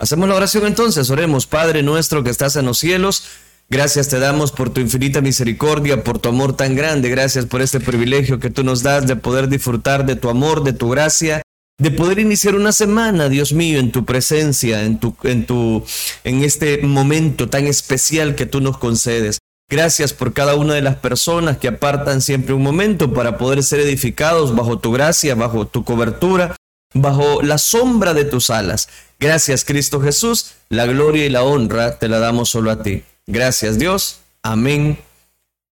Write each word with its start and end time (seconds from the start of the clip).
Hacemos 0.00 0.30
la 0.30 0.34
oración 0.34 0.66
entonces, 0.66 1.10
oremos, 1.10 1.46
Padre 1.46 1.82
nuestro 1.82 2.24
que 2.24 2.30
estás 2.30 2.56
en 2.56 2.64
los 2.64 2.78
cielos. 2.78 3.24
Gracias 3.68 4.08
te 4.08 4.18
damos 4.18 4.50
por 4.50 4.70
tu 4.70 4.80
infinita 4.80 5.20
misericordia, 5.20 6.02
por 6.02 6.18
tu 6.18 6.30
amor 6.30 6.56
tan 6.56 6.74
grande. 6.74 7.10
Gracias 7.10 7.44
por 7.44 7.60
este 7.60 7.80
privilegio 7.80 8.40
que 8.40 8.48
tú 8.48 8.64
nos 8.64 8.82
das 8.82 9.06
de 9.06 9.16
poder 9.16 9.48
disfrutar 9.48 10.06
de 10.06 10.16
tu 10.16 10.30
amor, 10.30 10.64
de 10.64 10.72
tu 10.72 10.88
gracia, 10.88 11.42
de 11.78 11.90
poder 11.90 12.18
iniciar 12.18 12.54
una 12.54 12.72
semana, 12.72 13.28
Dios 13.28 13.52
mío, 13.52 13.78
en 13.78 13.92
tu 13.92 14.06
presencia, 14.06 14.84
en 14.84 14.98
tu, 14.98 15.14
en 15.22 15.44
tu, 15.44 15.84
en 16.24 16.44
este 16.44 16.78
momento 16.78 17.50
tan 17.50 17.66
especial 17.66 18.34
que 18.34 18.46
tú 18.46 18.62
nos 18.62 18.78
concedes. 18.78 19.38
Gracias 19.68 20.14
por 20.14 20.32
cada 20.32 20.54
una 20.54 20.72
de 20.72 20.82
las 20.82 20.96
personas 20.96 21.58
que 21.58 21.68
apartan 21.68 22.22
siempre 22.22 22.54
un 22.54 22.62
momento 22.62 23.12
para 23.12 23.36
poder 23.36 23.62
ser 23.62 23.80
edificados 23.80 24.56
bajo 24.56 24.78
tu 24.78 24.92
gracia, 24.92 25.34
bajo 25.34 25.66
tu 25.66 25.84
cobertura, 25.84 26.56
bajo 26.94 27.42
la 27.42 27.58
sombra 27.58 28.14
de 28.14 28.24
tus 28.24 28.50
alas. 28.50 28.88
Gracias, 29.18 29.64
Cristo 29.64 30.00
Jesús. 30.00 30.52
La 30.68 30.86
gloria 30.86 31.26
y 31.26 31.28
la 31.28 31.42
honra 31.42 31.98
te 31.98 32.08
la 32.08 32.18
damos 32.18 32.50
solo 32.50 32.70
a 32.70 32.82
ti. 32.82 33.04
Gracias 33.26 33.78
Dios. 33.78 34.20
Amén 34.42 34.98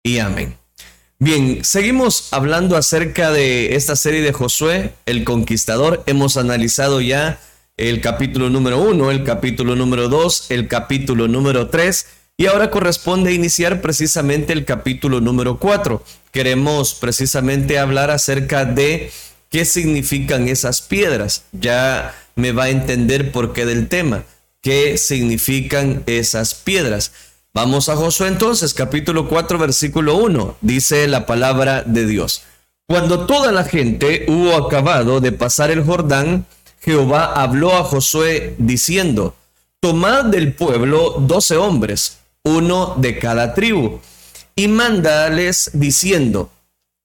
y 0.02 0.18
amén. 0.18 0.56
Bien, 1.18 1.64
seguimos 1.64 2.32
hablando 2.32 2.76
acerca 2.76 3.32
de 3.32 3.74
esta 3.74 3.96
serie 3.96 4.20
de 4.20 4.32
Josué, 4.32 4.94
el 5.06 5.24
conquistador. 5.24 6.04
Hemos 6.06 6.36
analizado 6.36 7.00
ya 7.00 7.40
el 7.76 8.00
capítulo 8.00 8.50
número 8.50 8.80
uno, 8.80 9.10
el 9.10 9.24
capítulo 9.24 9.74
número 9.74 10.08
dos, 10.08 10.50
el 10.50 10.68
capítulo 10.68 11.26
número 11.26 11.68
tres 11.68 12.06
y 12.40 12.46
ahora 12.46 12.70
corresponde 12.70 13.32
iniciar 13.32 13.80
precisamente 13.80 14.52
el 14.52 14.64
capítulo 14.64 15.20
número 15.20 15.58
cuatro. 15.58 16.04
Queremos 16.30 16.94
precisamente 16.94 17.80
hablar 17.80 18.12
acerca 18.12 18.64
de 18.64 19.10
qué 19.50 19.64
significan 19.64 20.48
esas 20.48 20.80
piedras. 20.80 21.44
Ya 21.52 22.14
me 22.36 22.52
va 22.52 22.64
a 22.64 22.70
entender 22.70 23.32
por 23.32 23.52
qué 23.52 23.66
del 23.66 23.88
tema, 23.88 24.24
qué 24.62 24.98
significan 24.98 26.02
esas 26.06 26.54
piedras. 26.54 27.12
Vamos 27.54 27.88
a 27.88 27.96
Josué 27.96 28.28
entonces, 28.28 28.74
capítulo 28.74 29.28
4, 29.28 29.58
versículo 29.58 30.16
1. 30.16 30.56
Dice 30.60 31.08
la 31.08 31.26
palabra 31.26 31.82
de 31.84 32.06
Dios. 32.06 32.42
Cuando 32.86 33.26
toda 33.26 33.52
la 33.52 33.64
gente 33.64 34.26
hubo 34.28 34.54
acabado 34.54 35.20
de 35.20 35.32
pasar 35.32 35.70
el 35.70 35.84
Jordán, 35.84 36.46
Jehová 36.80 37.34
habló 37.34 37.76
a 37.76 37.84
Josué 37.84 38.54
diciendo, 38.58 39.34
Tomad 39.80 40.26
del 40.26 40.54
pueblo 40.54 41.16
doce 41.20 41.56
hombres, 41.56 42.18
uno 42.44 42.94
de 42.96 43.18
cada 43.18 43.54
tribu, 43.54 44.00
y 44.54 44.68
mándales 44.68 45.70
diciendo, 45.74 46.50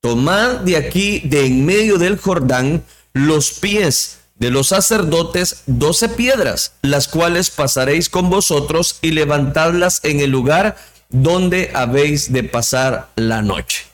Tomad 0.04 0.60
de 0.60 0.76
aquí, 0.76 1.20
de 1.20 1.46
en 1.46 1.64
medio 1.64 1.96
del 1.96 2.18
Jordán, 2.18 2.84
los 3.14 3.52
pies 3.52 4.18
de 4.34 4.50
los 4.50 4.66
sacerdotes 4.66 5.62
doce 5.64 6.10
piedras, 6.10 6.74
las 6.82 7.08
cuales 7.08 7.48
pasaréis 7.48 8.10
con 8.10 8.28
vosotros 8.28 8.98
y 9.00 9.12
levantadlas 9.12 10.00
en 10.02 10.20
el 10.20 10.30
lugar 10.30 10.76
donde 11.08 11.70
habéis 11.72 12.34
de 12.34 12.42
pasar 12.42 13.12
la 13.16 13.40
noche. 13.40 13.86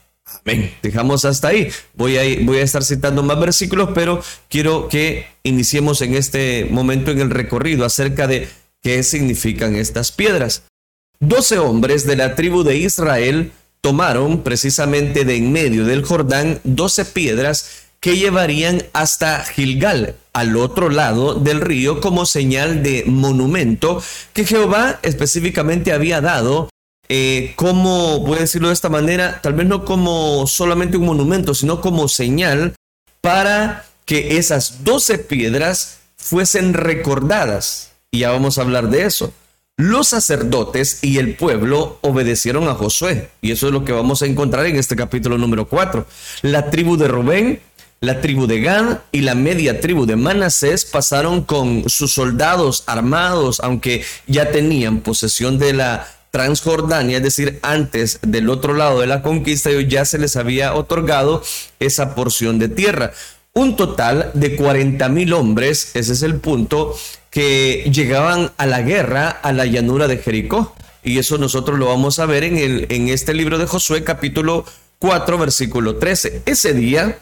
Amén. 0.44 0.74
Dejamos 0.82 1.24
hasta 1.24 1.46
ahí. 1.46 1.70
Voy 1.94 2.18
a, 2.18 2.22
voy 2.44 2.58
a 2.58 2.62
estar 2.62 2.82
citando 2.82 3.22
más 3.22 3.38
versículos, 3.38 3.90
pero 3.94 4.20
quiero 4.48 4.88
que 4.88 5.28
iniciemos 5.44 6.02
en 6.02 6.16
este 6.16 6.66
momento 6.72 7.12
en 7.12 7.20
el 7.20 7.30
recorrido 7.30 7.84
acerca 7.84 8.26
de 8.26 8.48
qué 8.82 9.04
significan 9.04 9.76
estas 9.76 10.10
piedras. 10.10 10.64
Doce 11.20 11.60
hombres 11.60 12.04
de 12.04 12.16
la 12.16 12.34
tribu 12.34 12.64
de 12.64 12.78
Israel 12.78 13.52
tomaron 13.80 14.42
precisamente 14.42 15.24
de 15.24 15.36
en 15.36 15.52
medio 15.52 15.84
del 15.84 16.04
Jordán 16.04 16.60
doce 16.64 17.04
piedras 17.04 17.86
que 18.00 18.16
llevarían 18.16 18.82
hasta 18.92 19.44
Gilgal, 19.44 20.16
al 20.32 20.56
otro 20.56 20.88
lado 20.88 21.34
del 21.34 21.60
río, 21.60 22.00
como 22.00 22.24
señal 22.24 22.82
de 22.82 23.04
monumento 23.06 24.02
que 24.32 24.44
Jehová 24.44 24.98
específicamente 25.02 25.92
había 25.92 26.20
dado 26.20 26.70
eh, 27.12 27.54
como, 27.56 28.20
voy 28.20 28.38
a 28.38 28.42
decirlo 28.42 28.68
de 28.68 28.74
esta 28.74 28.88
manera, 28.88 29.40
tal 29.42 29.54
vez 29.54 29.66
no 29.66 29.84
como 29.84 30.46
solamente 30.46 30.96
un 30.96 31.06
monumento, 31.06 31.54
sino 31.54 31.80
como 31.80 32.06
señal 32.06 32.74
para 33.20 33.84
que 34.04 34.38
esas 34.38 34.84
doce 34.84 35.18
piedras 35.18 35.98
fuesen 36.16 36.72
recordadas. 36.72 37.90
Y 38.12 38.20
ya 38.20 38.30
vamos 38.30 38.58
a 38.58 38.62
hablar 38.62 38.90
de 38.90 39.06
eso. 39.06 39.32
Los 39.80 40.08
sacerdotes 40.08 40.98
y 41.00 41.16
el 41.16 41.36
pueblo 41.36 41.98
obedecieron 42.02 42.68
a 42.68 42.74
Josué. 42.74 43.30
Y 43.40 43.50
eso 43.52 43.68
es 43.68 43.72
lo 43.72 43.82
que 43.82 43.92
vamos 43.92 44.20
a 44.20 44.26
encontrar 44.26 44.66
en 44.66 44.76
este 44.76 44.94
capítulo 44.94 45.38
número 45.38 45.66
4. 45.66 46.06
La 46.42 46.68
tribu 46.68 46.98
de 46.98 47.08
Rubén 47.08 47.60
la 48.02 48.20
tribu 48.20 48.46
de 48.46 48.60
Gad 48.60 49.00
y 49.12 49.20
la 49.20 49.34
media 49.34 49.80
tribu 49.80 50.06
de 50.06 50.16
Manasés 50.16 50.86
pasaron 50.86 51.44
con 51.44 51.88
sus 51.88 52.12
soldados 52.12 52.82
armados, 52.86 53.60
aunque 53.60 54.04
ya 54.26 54.50
tenían 54.50 55.00
posesión 55.00 55.58
de 55.58 55.74
la 55.74 56.06
Transjordania, 56.30 57.18
es 57.18 57.22
decir, 57.22 57.58
antes 57.62 58.18
del 58.22 58.48
otro 58.48 58.72
lado 58.74 59.00
de 59.00 59.06
la 59.06 59.20
conquista, 59.20 59.70
ya 59.86 60.04
se 60.04 60.18
les 60.18 60.36
había 60.36 60.74
otorgado 60.74 61.42
esa 61.78 62.14
porción 62.14 62.58
de 62.58 62.68
tierra. 62.68 63.12
Un 63.52 63.76
total 63.76 64.30
de 64.32 64.56
40 64.56 65.08
mil 65.08 65.32
hombres, 65.32 65.90
ese 65.94 66.12
es 66.12 66.22
el 66.22 66.36
punto, 66.36 66.94
que 67.30 67.88
llegaban 67.92 68.52
a 68.56 68.66
la 68.66 68.82
guerra 68.82 69.30
a 69.30 69.52
la 69.52 69.66
llanura 69.66 70.08
de 70.08 70.18
Jericó. 70.18 70.74
Y 71.02 71.18
eso 71.18 71.38
nosotros 71.38 71.78
lo 71.78 71.86
vamos 71.86 72.18
a 72.18 72.26
ver 72.26 72.44
en, 72.44 72.58
el, 72.58 72.86
en 72.90 73.08
este 73.08 73.32
libro 73.32 73.58
de 73.58 73.66
Josué, 73.66 74.04
capítulo 74.04 74.64
4, 74.98 75.38
versículo 75.38 75.96
13. 75.96 76.42
Ese 76.44 76.74
día 76.74 77.18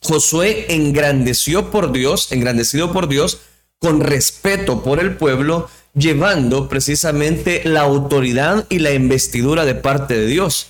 Josué 0.00 0.66
engrandeció 0.68 1.70
por 1.70 1.92
Dios, 1.92 2.32
engrandecido 2.32 2.92
por 2.92 3.08
Dios, 3.08 3.40
con 3.78 4.00
respeto 4.00 4.82
por 4.82 4.98
el 4.98 5.16
pueblo, 5.16 5.68
llevando 5.94 6.68
precisamente 6.68 7.62
la 7.64 7.82
autoridad 7.82 8.66
y 8.68 8.80
la 8.80 8.92
investidura 8.92 9.64
de 9.64 9.74
parte 9.74 10.14
de 10.18 10.26
Dios. 10.26 10.68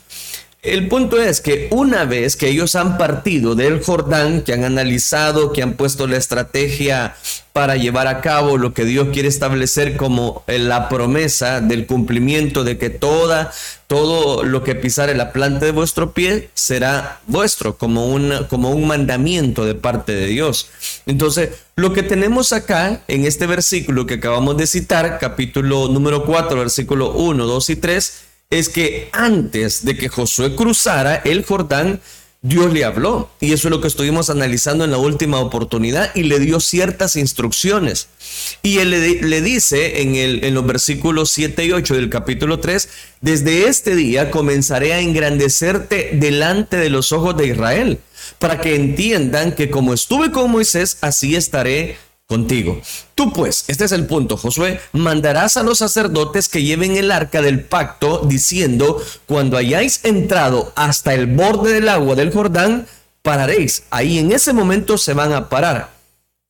El 0.64 0.88
punto 0.88 1.20
es 1.20 1.42
que 1.42 1.68
una 1.70 2.06
vez 2.06 2.36
que 2.36 2.48
ellos 2.48 2.74
han 2.74 2.96
partido 2.96 3.54
del 3.54 3.82
Jordán, 3.82 4.40
que 4.40 4.54
han 4.54 4.64
analizado, 4.64 5.52
que 5.52 5.62
han 5.62 5.74
puesto 5.74 6.06
la 6.06 6.16
estrategia 6.16 7.16
para 7.52 7.76
llevar 7.76 8.06
a 8.06 8.22
cabo 8.22 8.56
lo 8.56 8.72
que 8.72 8.86
Dios 8.86 9.08
quiere 9.12 9.28
establecer 9.28 9.98
como 9.98 10.42
la 10.46 10.88
promesa 10.88 11.60
del 11.60 11.86
cumplimiento 11.86 12.64
de 12.64 12.78
que 12.78 12.88
toda, 12.88 13.52
todo 13.88 14.42
lo 14.42 14.64
que 14.64 14.74
pisare 14.74 15.14
la 15.14 15.32
planta 15.32 15.66
de 15.66 15.72
vuestro 15.72 16.12
pie 16.14 16.48
será 16.54 17.20
vuestro, 17.26 17.76
como, 17.76 18.06
un 18.06 18.32
como 18.48 18.70
un 18.70 18.86
mandamiento 18.86 19.66
de 19.66 19.74
parte 19.74 20.14
de 20.14 20.28
Dios. 20.28 20.70
Entonces, 21.04 21.50
lo 21.76 21.92
que 21.92 22.02
tenemos 22.02 22.54
acá 22.54 23.02
en 23.06 23.26
este 23.26 23.46
versículo 23.46 24.06
que 24.06 24.14
acabamos 24.14 24.56
de 24.56 24.66
citar, 24.66 25.18
capítulo 25.20 25.88
número 25.88 26.24
4, 26.24 26.58
versículo 26.58 27.12
1, 27.12 27.44
2 27.44 27.70
y 27.70 27.76
3, 27.76 28.24
es 28.58 28.68
que 28.68 29.08
antes 29.12 29.84
de 29.84 29.96
que 29.96 30.08
Josué 30.08 30.54
cruzara 30.54 31.16
el 31.16 31.44
Jordán, 31.44 32.00
Dios 32.44 32.74
le 32.74 32.84
habló. 32.84 33.30
Y 33.40 33.54
eso 33.54 33.68
es 33.68 33.72
lo 33.72 33.80
que 33.80 33.88
estuvimos 33.88 34.28
analizando 34.28 34.84
en 34.84 34.90
la 34.90 34.98
última 34.98 35.38
oportunidad 35.40 36.14
y 36.14 36.24
le 36.24 36.38
dio 36.38 36.60
ciertas 36.60 37.16
instrucciones. 37.16 38.08
Y 38.62 38.78
él 38.78 38.90
le, 38.90 39.40
dice 39.40 40.02
en, 40.02 40.54
los 40.54 40.66
versículos 40.66 41.30
7 41.30 41.64
y 41.64 41.72
8 41.72 41.94
del 41.94 42.10
capítulo 42.10 42.60
3, 42.60 42.88
desde 43.22 43.66
este 43.66 43.96
día 43.96 44.30
comenzaré 44.30 44.92
a 44.92 45.00
engrandecerte 45.00 46.10
delante 46.12 46.76
de 46.76 46.90
los 46.90 47.12
ojos 47.12 47.34
de 47.34 47.46
Israel, 47.46 47.98
para 48.38 48.60
que 48.60 48.76
entiendan 48.76 49.52
que 49.52 49.70
como 49.70 49.94
estuve 49.94 50.30
con 50.30 50.50
Moisés, 50.50 50.98
así 51.00 51.36
estaré 51.36 51.96
contigo. 52.26 52.80
Tú 53.14 53.32
pues, 53.32 53.64
este 53.68 53.84
es 53.84 53.92
el 53.92 54.06
punto, 54.06 54.36
Josué, 54.36 54.80
mandarás 54.92 55.56
a 55.56 55.62
los 55.62 55.78
sacerdotes 55.78 56.48
que 56.48 56.62
lleven 56.62 56.96
el 56.96 57.10
arca 57.10 57.42
del 57.42 57.62
pacto, 57.64 58.22
diciendo, 58.24 59.02
cuando 59.26 59.56
hayáis 59.56 60.00
entrado 60.04 60.72
hasta 60.76 61.14
el 61.14 61.26
borde 61.26 61.74
del 61.74 61.88
agua 61.88 62.14
del 62.14 62.32
Jordán, 62.32 62.86
pararéis. 63.22 63.84
Ahí 63.90 64.18
en 64.18 64.32
ese 64.32 64.52
momento 64.52 64.98
se 64.98 65.14
van 65.14 65.32
a 65.32 65.48
parar. 65.48 65.90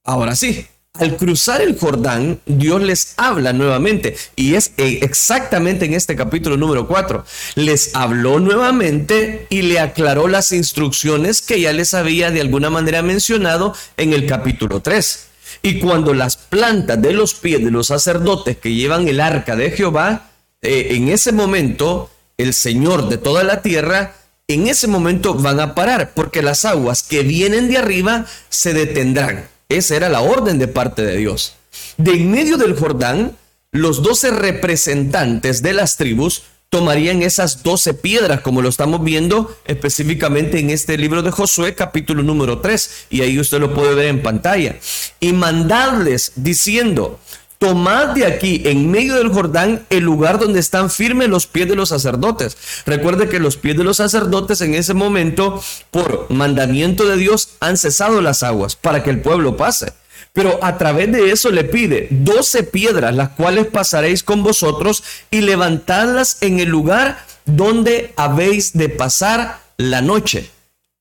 Ahora 0.04 0.36
sí, 0.36 0.66
al 0.96 1.16
cruzar 1.16 1.60
el 1.60 1.76
Jordán, 1.76 2.40
Dios 2.46 2.80
les 2.80 3.14
habla 3.16 3.52
nuevamente. 3.52 4.16
Y 4.36 4.54
es 4.54 4.72
eh, 4.76 5.00
exactamente 5.02 5.86
en 5.86 5.94
este 5.94 6.14
capítulo 6.14 6.56
número 6.56 6.86
4. 6.86 7.24
Les 7.56 7.96
habló 7.96 8.38
nuevamente 8.38 9.48
y 9.50 9.62
le 9.62 9.80
aclaró 9.80 10.28
las 10.28 10.52
instrucciones 10.52 11.42
que 11.42 11.60
ya 11.60 11.72
les 11.72 11.94
había 11.94 12.30
de 12.30 12.40
alguna 12.40 12.70
manera 12.70 13.02
mencionado 13.02 13.74
en 13.96 14.12
el 14.12 14.26
capítulo 14.26 14.80
3. 14.80 15.33
Y 15.64 15.78
cuando 15.78 16.12
las 16.12 16.36
plantas 16.36 17.00
de 17.00 17.14
los 17.14 17.32
pies 17.32 17.64
de 17.64 17.70
los 17.70 17.86
sacerdotes 17.86 18.58
que 18.58 18.74
llevan 18.74 19.08
el 19.08 19.18
arca 19.18 19.56
de 19.56 19.70
Jehová, 19.70 20.28
eh, 20.60 20.88
en 20.90 21.08
ese 21.08 21.32
momento, 21.32 22.10
el 22.36 22.52
Señor 22.52 23.08
de 23.08 23.16
toda 23.16 23.44
la 23.44 23.62
tierra, 23.62 24.14
en 24.46 24.66
ese 24.66 24.88
momento 24.88 25.32
van 25.32 25.60
a 25.60 25.74
parar, 25.74 26.12
porque 26.14 26.42
las 26.42 26.66
aguas 26.66 27.02
que 27.02 27.22
vienen 27.22 27.70
de 27.70 27.78
arriba 27.78 28.26
se 28.50 28.74
detendrán. 28.74 29.48
Esa 29.70 29.96
era 29.96 30.10
la 30.10 30.20
orden 30.20 30.58
de 30.58 30.68
parte 30.68 31.00
de 31.00 31.16
Dios. 31.16 31.54
De 31.96 32.12
en 32.12 32.30
medio 32.30 32.58
del 32.58 32.78
Jordán, 32.78 33.34
los 33.72 34.02
doce 34.02 34.32
representantes 34.32 35.62
de 35.62 35.72
las 35.72 35.96
tribus 35.96 36.42
tomarían 36.74 37.22
esas 37.22 37.62
doce 37.62 37.94
piedras, 37.94 38.40
como 38.40 38.60
lo 38.60 38.68
estamos 38.68 39.04
viendo 39.04 39.56
específicamente 39.64 40.58
en 40.58 40.70
este 40.70 40.98
libro 40.98 41.22
de 41.22 41.30
Josué, 41.30 41.76
capítulo 41.76 42.24
número 42.24 42.58
3, 42.58 43.06
y 43.10 43.20
ahí 43.20 43.38
usted 43.38 43.60
lo 43.60 43.72
puede 43.72 43.94
ver 43.94 44.06
en 44.06 44.22
pantalla, 44.24 44.74
y 45.20 45.32
mandarles 45.34 46.32
diciendo, 46.34 47.20
tomad 47.60 48.08
de 48.08 48.26
aquí, 48.26 48.62
en 48.64 48.90
medio 48.90 49.14
del 49.14 49.28
Jordán, 49.28 49.86
el 49.88 50.02
lugar 50.02 50.40
donde 50.40 50.58
están 50.58 50.90
firmes 50.90 51.28
los 51.28 51.46
pies 51.46 51.68
de 51.68 51.76
los 51.76 51.90
sacerdotes. 51.90 52.56
Recuerde 52.86 53.28
que 53.28 53.38
los 53.38 53.56
pies 53.56 53.76
de 53.76 53.84
los 53.84 53.98
sacerdotes 53.98 54.60
en 54.60 54.74
ese 54.74 54.94
momento, 54.94 55.62
por 55.92 56.26
mandamiento 56.28 57.06
de 57.06 57.16
Dios, 57.16 57.50
han 57.60 57.76
cesado 57.76 58.20
las 58.20 58.42
aguas 58.42 58.74
para 58.74 59.04
que 59.04 59.10
el 59.10 59.20
pueblo 59.20 59.56
pase. 59.56 59.92
Pero 60.34 60.58
a 60.62 60.76
través 60.76 61.10
de 61.12 61.30
eso 61.30 61.50
le 61.50 61.62
pide 61.62 62.08
doce 62.10 62.64
piedras, 62.64 63.14
las 63.14 63.30
cuales 63.30 63.68
pasaréis 63.68 64.24
con 64.24 64.42
vosotros 64.42 65.04
y 65.30 65.40
levantadlas 65.40 66.38
en 66.40 66.58
el 66.58 66.68
lugar 66.68 67.24
donde 67.46 68.12
habéis 68.16 68.72
de 68.72 68.88
pasar 68.88 69.60
la 69.76 70.02
noche. 70.02 70.50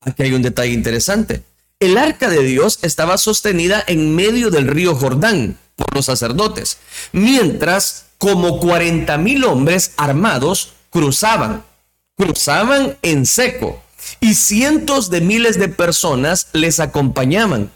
Aquí 0.01 0.21
hay 0.23 0.33
un 0.33 0.43
detalle 0.43 0.73
interesante. 0.73 1.41
El 1.79 1.97
arca 1.97 2.29
de 2.29 2.43
Dios 2.43 2.77
estaba 2.83 3.17
sostenida 3.17 3.83
en 3.87 4.15
medio 4.15 4.51
del 4.51 4.67
río 4.67 4.95
Jordán 4.95 5.57
por 5.75 5.95
los 5.95 6.05
sacerdotes, 6.05 6.77
mientras 7.11 8.05
como 8.19 8.59
40 8.59 9.17
mil 9.17 9.43
hombres 9.45 9.93
armados 9.97 10.73
cruzaban, 10.91 11.63
cruzaban 12.15 12.97
en 13.01 13.25
seco 13.25 13.81
y 14.19 14.35
cientos 14.35 15.09
de 15.09 15.21
miles 15.21 15.57
de 15.57 15.69
personas 15.69 16.47
les 16.53 16.79
acompañaban. 16.79 17.71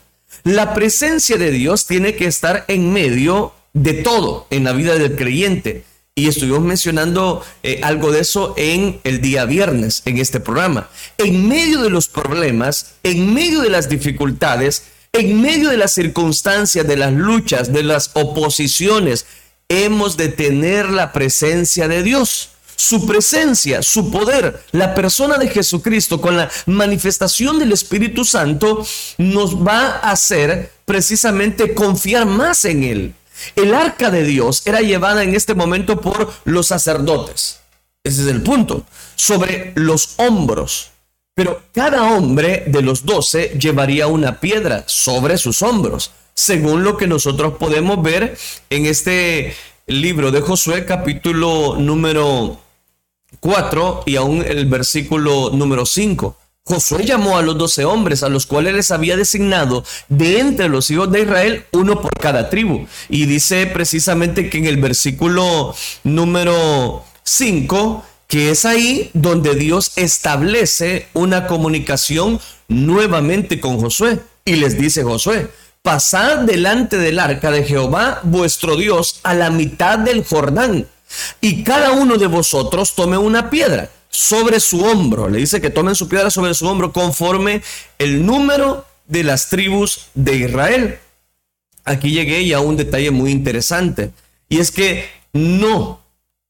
La 0.47 0.73
presencia 0.73 1.35
de 1.35 1.51
Dios 1.51 1.87
tiene 1.87 2.15
que 2.15 2.25
estar 2.25 2.63
en 2.69 2.93
medio 2.93 3.51
de 3.73 3.95
todo 3.95 4.47
en 4.49 4.63
la 4.63 4.71
vida 4.71 4.95
del 4.95 5.17
creyente. 5.17 5.83
Y 6.15 6.29
estuvimos 6.29 6.61
mencionando 6.61 7.43
eh, 7.63 7.81
algo 7.83 8.13
de 8.13 8.21
eso 8.21 8.53
en 8.55 9.01
el 9.03 9.19
día 9.19 9.43
viernes, 9.43 10.03
en 10.05 10.19
este 10.19 10.39
programa. 10.39 10.89
En 11.17 11.49
medio 11.49 11.81
de 11.81 11.89
los 11.89 12.07
problemas, 12.07 12.93
en 13.03 13.33
medio 13.33 13.59
de 13.59 13.69
las 13.69 13.89
dificultades, 13.89 14.83
en 15.11 15.41
medio 15.41 15.69
de 15.69 15.75
las 15.75 15.93
circunstancias, 15.93 16.87
de 16.87 16.95
las 16.95 17.11
luchas, 17.11 17.73
de 17.73 17.83
las 17.83 18.11
oposiciones, 18.13 19.25
hemos 19.67 20.15
de 20.15 20.29
tener 20.29 20.89
la 20.89 21.11
presencia 21.11 21.89
de 21.89 22.03
Dios. 22.03 22.51
Su 22.77 23.05
presencia, 23.05 23.83
su 23.83 24.09
poder, 24.09 24.63
la 24.71 24.95
persona 24.95 25.37
de 25.37 25.49
Jesucristo 25.49 26.21
con 26.21 26.37
la 26.37 26.49
manifestación 26.67 27.59
del 27.59 27.73
Espíritu 27.73 28.23
Santo 28.23 28.85
nos 29.17 29.57
va 29.57 29.97
a 29.97 30.11
hacer 30.11 30.71
precisamente 30.85 31.73
confiar 31.73 32.25
más 32.25 32.63
en 32.63 32.83
Él. 32.83 33.13
El 33.57 33.73
arca 33.73 34.09
de 34.09 34.23
Dios 34.23 34.61
era 34.65 34.79
llevada 34.79 35.23
en 35.23 35.35
este 35.35 35.53
momento 35.53 35.99
por 35.99 36.31
los 36.45 36.67
sacerdotes. 36.67 37.59
Ese 38.03 38.21
es 38.21 38.27
el 38.27 38.41
punto. 38.41 38.85
Sobre 39.15 39.73
los 39.75 40.13
hombros 40.17 40.91
pero 41.37 41.61
cada 41.71 42.15
hombre 42.15 42.63
de 42.65 42.81
los 42.81 43.05
doce 43.05 43.55
llevaría 43.59 44.07
una 44.07 44.39
piedra 44.39 44.85
sobre 44.87 45.37
sus 45.37 45.61
hombros, 45.61 46.09
según 46.33 46.83
lo 46.83 46.97
que 46.97 47.05
nosotros 47.05 47.59
podemos 47.59 48.01
ver 48.01 48.35
en 48.71 48.87
este 48.87 49.55
libro 49.85 50.31
de 50.31 50.41
Josué 50.41 50.83
capítulo 50.85 51.75
número 51.77 52.59
4 53.47 54.03
y 54.05 54.17
aún 54.17 54.43
el 54.45 54.65
versículo 54.65 55.51
número 55.51 55.85
5. 55.85 56.35
Josué 56.65 57.05
llamó 57.05 57.37
a 57.37 57.41
los 57.41 57.57
doce 57.57 57.85
hombres 57.85 58.21
a 58.21 58.27
los 58.27 58.45
cuales 58.45 58.73
les 58.73 58.91
había 58.91 59.15
designado 59.15 59.85
de 60.09 60.39
entre 60.39 60.67
los 60.67 60.91
hijos 60.91 61.09
de 61.13 61.21
Israel 61.21 61.63
uno 61.71 62.01
por 62.01 62.11
cada 62.19 62.49
tribu. 62.49 62.85
Y 63.07 63.25
dice 63.25 63.65
precisamente 63.67 64.49
que 64.49 64.57
en 64.57 64.65
el 64.65 64.75
versículo 64.75 65.73
número 66.03 67.05
5 67.23 68.03
que 68.27 68.51
es 68.51 68.65
ahí 68.65 69.11
donde 69.13 69.55
Dios 69.55 69.93
establece 69.95 71.07
una 71.13 71.47
comunicación 71.47 72.41
nuevamente 72.67 73.61
con 73.61 73.79
Josué. 73.79 74.19
Y 74.43 74.57
les 74.57 74.77
dice 74.77 75.03
Josué, 75.03 75.47
pasad 75.81 76.39
delante 76.39 76.97
del 76.97 77.17
arca 77.17 77.49
de 77.49 77.63
Jehová 77.63 78.19
vuestro 78.23 78.75
Dios 78.75 79.21
a 79.23 79.33
la 79.33 79.49
mitad 79.51 79.99
del 79.99 80.25
Jordán, 80.25 80.85
y 81.41 81.63
cada 81.63 81.91
uno 81.91 82.17
de 82.17 82.27
vosotros 82.27 82.95
tome 82.95 83.17
una 83.17 83.49
piedra 83.49 83.89
sobre 84.09 84.59
su 84.59 84.83
hombro. 84.83 85.29
Le 85.29 85.39
dice 85.39 85.61
que 85.61 85.69
tomen 85.69 85.95
su 85.95 86.07
piedra 86.07 86.29
sobre 86.29 86.53
su 86.53 86.67
hombro 86.67 86.91
conforme 86.91 87.61
el 87.97 88.25
número 88.25 88.85
de 89.05 89.23
las 89.23 89.49
tribus 89.49 90.07
de 90.13 90.35
Israel. 90.35 90.99
Aquí 91.85 92.11
llegué 92.11 92.45
ya 92.45 92.57
a 92.57 92.61
un 92.61 92.77
detalle 92.77 93.11
muy 93.11 93.31
interesante, 93.31 94.11
y 94.49 94.59
es 94.59 94.71
que 94.71 95.09
no 95.33 96.01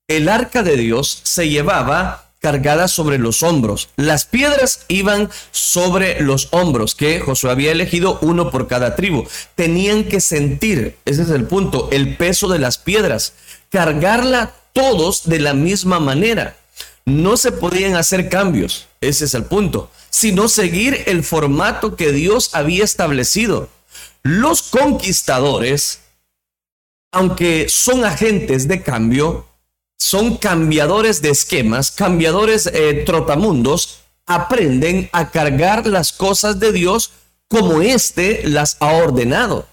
el 0.07 0.29
arca 0.29 0.63
de 0.63 0.77
Dios 0.77 1.21
se 1.23 1.49
llevaba 1.49 2.26
cargada 2.47 2.87
sobre 2.87 3.17
los 3.17 3.43
hombros. 3.43 3.89
Las 3.97 4.23
piedras 4.23 4.85
iban 4.87 5.29
sobre 5.51 6.21
los 6.21 6.47
hombros, 6.51 6.95
que 6.95 7.19
Josué 7.19 7.51
había 7.51 7.73
elegido 7.73 8.19
uno 8.21 8.51
por 8.51 8.69
cada 8.69 8.95
tribu. 8.95 9.27
Tenían 9.55 10.05
que 10.05 10.21
sentir, 10.21 10.95
ese 11.03 11.23
es 11.23 11.29
el 11.29 11.43
punto, 11.43 11.89
el 11.91 12.15
peso 12.15 12.47
de 12.47 12.59
las 12.59 12.77
piedras, 12.77 13.33
cargarla 13.69 14.53
todos 14.71 15.27
de 15.27 15.39
la 15.39 15.53
misma 15.53 15.99
manera. 15.99 16.55
No 17.03 17.35
se 17.35 17.51
podían 17.51 17.97
hacer 17.97 18.29
cambios, 18.29 18.87
ese 19.01 19.25
es 19.25 19.33
el 19.33 19.43
punto, 19.43 19.91
sino 20.09 20.47
seguir 20.47 21.03
el 21.07 21.25
formato 21.25 21.97
que 21.97 22.13
Dios 22.13 22.51
había 22.53 22.85
establecido. 22.85 23.67
Los 24.23 24.61
conquistadores, 24.61 25.99
aunque 27.11 27.67
son 27.67 28.05
agentes 28.05 28.69
de 28.69 28.81
cambio, 28.83 29.47
son 29.97 30.37
cambiadores 30.37 31.21
de 31.21 31.29
esquemas, 31.29 31.91
cambiadores 31.91 32.67
eh, 32.67 33.03
trotamundos, 33.05 33.99
aprenden 34.25 35.09
a 35.11 35.31
cargar 35.31 35.87
las 35.87 36.11
cosas 36.11 36.59
de 36.59 36.71
Dios 36.71 37.11
como 37.47 37.81
éste 37.81 38.41
las 38.45 38.77
ha 38.79 38.93
ordenado. 38.93 39.67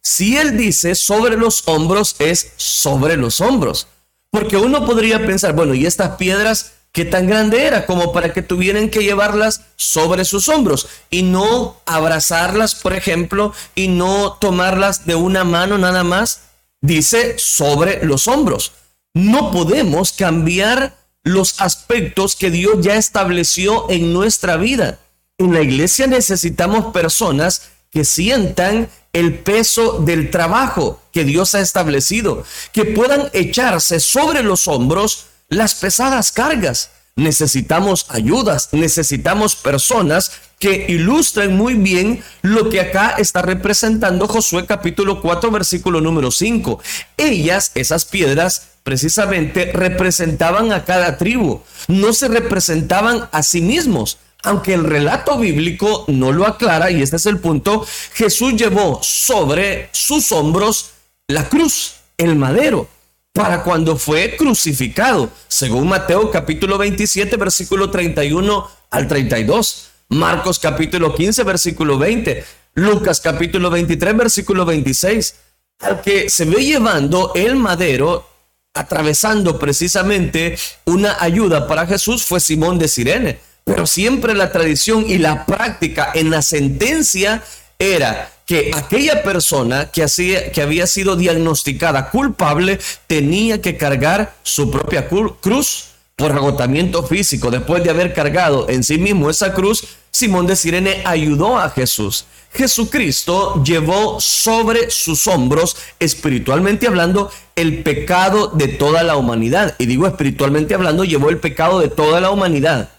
Si 0.00 0.36
Él 0.36 0.56
dice 0.56 0.94
sobre 0.94 1.36
los 1.36 1.68
hombros, 1.68 2.16
es 2.18 2.52
sobre 2.56 3.16
los 3.16 3.40
hombros. 3.40 3.86
Porque 4.30 4.56
uno 4.56 4.84
podría 4.84 5.24
pensar, 5.24 5.54
bueno, 5.54 5.74
¿y 5.74 5.86
estas 5.86 6.16
piedras 6.16 6.72
qué 6.92 7.04
tan 7.04 7.26
grande 7.26 7.66
era 7.66 7.86
como 7.86 8.12
para 8.12 8.32
que 8.32 8.42
tuvieran 8.42 8.88
que 8.88 9.02
llevarlas 9.02 9.62
sobre 9.76 10.24
sus 10.24 10.48
hombros 10.48 10.88
y 11.10 11.22
no 11.22 11.80
abrazarlas, 11.86 12.74
por 12.74 12.94
ejemplo, 12.94 13.52
y 13.74 13.88
no 13.88 14.36
tomarlas 14.40 15.06
de 15.06 15.14
una 15.14 15.44
mano 15.44 15.78
nada 15.78 16.04
más? 16.04 16.40
Dice 16.80 17.38
sobre 17.38 18.04
los 18.04 18.28
hombros. 18.28 18.72
No 19.14 19.50
podemos 19.50 20.12
cambiar 20.12 20.96
los 21.24 21.60
aspectos 21.60 22.36
que 22.36 22.50
Dios 22.50 22.76
ya 22.80 22.96
estableció 22.96 23.90
en 23.90 24.12
nuestra 24.12 24.56
vida. 24.56 24.98
En 25.38 25.52
la 25.52 25.62
iglesia 25.62 26.06
necesitamos 26.06 26.92
personas 26.92 27.68
que 27.90 28.04
sientan 28.04 28.88
el 29.12 29.38
peso 29.38 30.00
del 30.00 30.30
trabajo 30.30 31.00
que 31.12 31.24
Dios 31.24 31.54
ha 31.54 31.60
establecido, 31.60 32.44
que 32.72 32.84
puedan 32.84 33.30
echarse 33.32 34.00
sobre 34.00 34.42
los 34.42 34.68
hombros 34.68 35.26
las 35.48 35.74
pesadas 35.74 36.32
cargas. 36.32 36.90
Necesitamos 37.16 38.06
ayudas, 38.10 38.68
necesitamos 38.72 39.56
personas 39.56 40.30
que 40.58 40.86
ilustren 40.88 41.56
muy 41.56 41.74
bien 41.74 42.22
lo 42.42 42.68
que 42.68 42.80
acá 42.80 43.14
está 43.18 43.42
representando 43.42 44.26
Josué 44.26 44.66
capítulo 44.66 45.20
4 45.20 45.50
versículo 45.50 46.00
número 46.00 46.30
5. 46.30 46.80
Ellas, 47.16 47.72
esas 47.74 48.04
piedras, 48.04 48.68
precisamente 48.82 49.70
representaban 49.72 50.72
a 50.72 50.84
cada 50.84 51.18
tribu, 51.18 51.60
no 51.88 52.12
se 52.12 52.28
representaban 52.28 53.28
a 53.32 53.42
sí 53.42 53.60
mismos. 53.60 54.18
Aunque 54.44 54.72
el 54.72 54.84
relato 54.84 55.36
bíblico 55.36 56.04
no 56.06 56.32
lo 56.32 56.46
aclara, 56.46 56.90
y 56.90 57.02
este 57.02 57.16
es 57.16 57.26
el 57.26 57.38
punto, 57.38 57.84
Jesús 58.14 58.54
llevó 58.54 59.00
sobre 59.02 59.90
sus 59.92 60.30
hombros 60.30 60.92
la 61.26 61.48
cruz, 61.48 61.96
el 62.16 62.36
madero, 62.36 62.88
para 63.32 63.62
cuando 63.62 63.96
fue 63.96 64.36
crucificado, 64.36 65.30
según 65.48 65.88
Mateo 65.88 66.30
capítulo 66.30 66.78
27, 66.78 67.36
versículo 67.36 67.90
31 67.90 68.68
al 68.90 69.06
32, 69.08 69.87
Marcos 70.10 70.58
capítulo 70.58 71.14
15, 71.14 71.42
versículo 71.44 71.98
20, 71.98 72.42
Lucas 72.74 73.20
capítulo 73.20 73.68
23, 73.68 74.16
versículo 74.16 74.64
26. 74.64 75.34
Al 75.80 76.00
que 76.00 76.30
se 76.30 76.46
ve 76.46 76.64
llevando 76.64 77.32
el 77.34 77.56
madero 77.56 78.26
atravesando 78.72 79.58
precisamente 79.58 80.56
una 80.86 81.18
ayuda 81.20 81.66
para 81.66 81.86
Jesús 81.86 82.24
fue 82.24 82.40
Simón 82.40 82.78
de 82.78 82.88
Sirene. 82.88 83.38
Pero 83.64 83.86
siempre 83.86 84.34
la 84.34 84.50
tradición 84.50 85.04
y 85.06 85.18
la 85.18 85.44
práctica 85.44 86.10
en 86.14 86.30
la 86.30 86.40
sentencia 86.40 87.42
era 87.78 88.32
que 88.46 88.70
aquella 88.74 89.22
persona 89.22 89.90
que, 89.90 90.02
hacía, 90.02 90.50
que 90.52 90.62
había 90.62 90.86
sido 90.86 91.16
diagnosticada 91.16 92.08
culpable 92.08 92.80
tenía 93.06 93.60
que 93.60 93.76
cargar 93.76 94.34
su 94.42 94.70
propia 94.70 95.06
cruz 95.06 95.88
por 96.18 96.32
agotamiento 96.32 97.04
físico. 97.04 97.50
Después 97.50 97.84
de 97.84 97.90
haber 97.90 98.12
cargado 98.12 98.68
en 98.68 98.82
sí 98.82 98.98
mismo 98.98 99.30
esa 99.30 99.54
cruz, 99.54 99.97
Simón 100.10 100.46
de 100.46 100.56
Sirene 100.56 101.02
ayudó 101.04 101.58
a 101.58 101.70
Jesús. 101.70 102.24
Jesucristo 102.52 103.62
llevó 103.62 104.20
sobre 104.20 104.90
sus 104.90 105.26
hombros, 105.26 105.76
espiritualmente 105.98 106.86
hablando, 106.86 107.30
el 107.56 107.82
pecado 107.82 108.48
de 108.48 108.68
toda 108.68 109.02
la 109.02 109.16
humanidad. 109.16 109.74
Y 109.78 109.86
digo 109.86 110.06
espiritualmente 110.06 110.74
hablando, 110.74 111.04
llevó 111.04 111.28
el 111.30 111.38
pecado 111.38 111.80
de 111.80 111.88
toda 111.88 112.20
la 112.20 112.30
humanidad. 112.30 112.90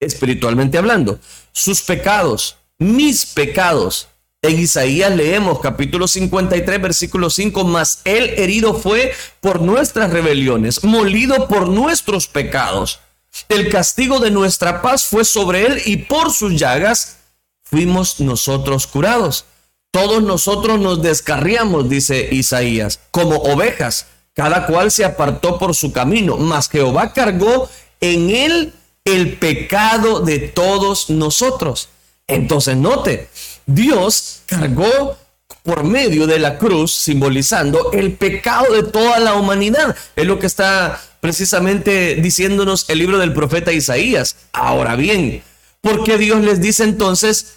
Espiritualmente 0.00 0.76
hablando, 0.76 1.18
sus 1.52 1.80
pecados, 1.80 2.56
mis 2.78 3.26
pecados, 3.26 4.08
En 4.42 4.60
Isaías 4.60 5.16
leemos 5.16 5.58
capítulo 5.60 6.06
53, 6.06 6.82
versículo 6.82 7.30
5, 7.30 7.64
mas 7.64 8.02
él 8.04 8.34
herido 8.36 8.74
fue 8.74 9.14
por 9.40 9.62
nuestras 9.62 10.10
rebeliones, 10.10 10.84
molido 10.84 11.48
por 11.48 11.66
nuestros 11.68 12.26
pecados. 12.26 13.00
El 13.48 13.68
castigo 13.68 14.20
de 14.20 14.30
nuestra 14.30 14.82
paz 14.82 15.06
fue 15.06 15.24
sobre 15.24 15.66
él 15.66 15.82
y 15.84 15.96
por 15.96 16.32
sus 16.32 16.58
llagas 16.58 17.16
fuimos 17.64 18.20
nosotros 18.20 18.86
curados. 18.86 19.44
Todos 19.90 20.22
nosotros 20.22 20.80
nos 20.80 21.02
descarriamos, 21.02 21.88
dice 21.88 22.28
Isaías, 22.32 23.00
como 23.10 23.36
ovejas. 23.36 24.06
Cada 24.34 24.66
cual 24.66 24.90
se 24.90 25.04
apartó 25.04 25.58
por 25.58 25.76
su 25.76 25.92
camino, 25.92 26.36
mas 26.36 26.68
Jehová 26.68 27.12
cargó 27.12 27.68
en 28.00 28.30
él 28.30 28.74
el 29.04 29.38
pecado 29.38 30.20
de 30.20 30.40
todos 30.40 31.08
nosotros. 31.10 31.88
Entonces, 32.26 32.76
note, 32.76 33.28
Dios 33.66 34.40
cargó 34.46 35.16
por 35.64 35.82
medio 35.82 36.26
de 36.26 36.38
la 36.38 36.58
cruz, 36.58 36.94
simbolizando 36.94 37.90
el 37.92 38.12
pecado 38.12 38.74
de 38.74 38.82
toda 38.82 39.18
la 39.18 39.34
humanidad. 39.34 39.96
Es 40.14 40.26
lo 40.26 40.38
que 40.38 40.46
está 40.46 41.00
precisamente 41.20 42.16
diciéndonos 42.16 42.84
el 42.90 42.98
libro 42.98 43.16
del 43.16 43.32
profeta 43.32 43.72
Isaías. 43.72 44.36
Ahora 44.52 44.94
bien, 44.94 45.42
¿por 45.80 46.04
qué 46.04 46.18
Dios 46.18 46.42
les 46.42 46.60
dice 46.60 46.84
entonces 46.84 47.54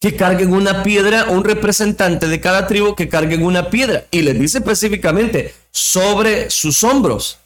que 0.00 0.16
carguen 0.16 0.52
una 0.52 0.82
piedra, 0.82 1.26
un 1.28 1.44
representante 1.44 2.26
de 2.26 2.40
cada 2.40 2.66
tribu 2.66 2.96
que 2.96 3.08
carguen 3.08 3.44
una 3.44 3.70
piedra? 3.70 4.04
Y 4.10 4.22
les 4.22 4.38
dice 4.38 4.58
específicamente, 4.58 5.54
sobre 5.70 6.50
sus 6.50 6.82
hombros. 6.82 7.38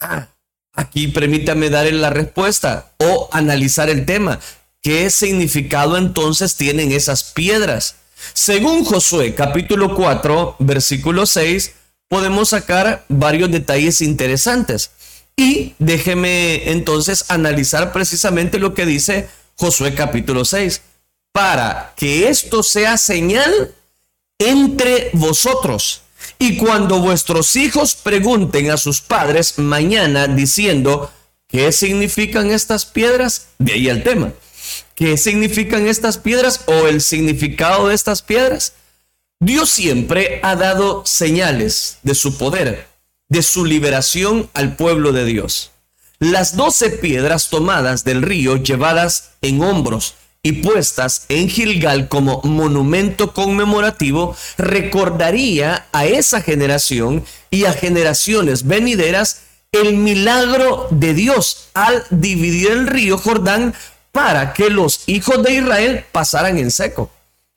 Ah, 0.00 0.26
aquí 0.72 1.06
permítame 1.06 1.70
dar 1.70 1.86
la 1.92 2.10
respuesta 2.10 2.90
o 2.98 3.28
analizar 3.30 3.88
el 3.88 4.06
tema. 4.06 4.40
¿Qué 4.82 5.08
significado 5.08 5.96
entonces 5.98 6.56
tienen 6.56 6.90
esas 6.90 7.22
piedras? 7.22 7.94
Según 8.32 8.84
Josué 8.84 9.34
capítulo 9.34 9.94
4, 9.94 10.56
versículo 10.58 11.26
6, 11.26 11.72
podemos 12.08 12.50
sacar 12.50 13.04
varios 13.08 13.50
detalles 13.50 14.00
interesantes. 14.00 14.90
Y 15.36 15.74
déjeme 15.78 16.70
entonces 16.70 17.24
analizar 17.28 17.92
precisamente 17.92 18.58
lo 18.58 18.72
que 18.74 18.86
dice 18.86 19.28
Josué 19.56 19.94
capítulo 19.94 20.44
6. 20.44 20.80
Para 21.32 21.92
que 21.96 22.28
esto 22.28 22.62
sea 22.62 22.96
señal 22.96 23.74
entre 24.38 25.10
vosotros. 25.12 26.02
Y 26.38 26.56
cuando 26.56 27.00
vuestros 27.00 27.56
hijos 27.56 27.94
pregunten 27.94 28.70
a 28.70 28.76
sus 28.76 29.00
padres 29.00 29.58
mañana 29.58 30.28
diciendo, 30.28 31.10
¿qué 31.48 31.72
significan 31.72 32.50
estas 32.50 32.84
piedras? 32.86 33.48
De 33.58 33.72
ahí 33.72 33.88
el 33.88 34.02
tema. 34.02 34.32
¿Qué 34.94 35.16
significan 35.16 35.88
estas 35.88 36.18
piedras 36.18 36.60
o 36.66 36.86
el 36.86 37.00
significado 37.00 37.88
de 37.88 37.94
estas 37.96 38.22
piedras? 38.22 38.74
Dios 39.40 39.68
siempre 39.68 40.38
ha 40.44 40.54
dado 40.54 41.02
señales 41.04 41.98
de 42.04 42.14
su 42.14 42.38
poder, 42.38 42.86
de 43.28 43.42
su 43.42 43.64
liberación 43.64 44.48
al 44.54 44.76
pueblo 44.76 45.12
de 45.12 45.24
Dios. 45.24 45.72
Las 46.20 46.56
doce 46.56 46.90
piedras 46.90 47.50
tomadas 47.50 48.04
del 48.04 48.22
río 48.22 48.56
llevadas 48.56 49.32
en 49.42 49.62
hombros 49.62 50.14
y 50.44 50.52
puestas 50.52 51.24
en 51.28 51.48
Gilgal 51.48 52.08
como 52.08 52.40
monumento 52.44 53.34
conmemorativo 53.34 54.36
recordaría 54.56 55.86
a 55.90 56.06
esa 56.06 56.40
generación 56.40 57.24
y 57.50 57.64
a 57.64 57.72
generaciones 57.72 58.66
venideras 58.66 59.40
el 59.72 59.96
milagro 59.96 60.86
de 60.90 61.14
Dios 61.14 61.70
al 61.74 62.04
dividir 62.10 62.70
el 62.70 62.86
río 62.86 63.18
Jordán 63.18 63.74
para 64.14 64.52
que 64.52 64.70
los 64.70 65.02
hijos 65.06 65.42
de 65.42 65.54
Israel 65.54 66.04
pasaran 66.12 66.56
en 66.56 66.70
seco. 66.70 67.10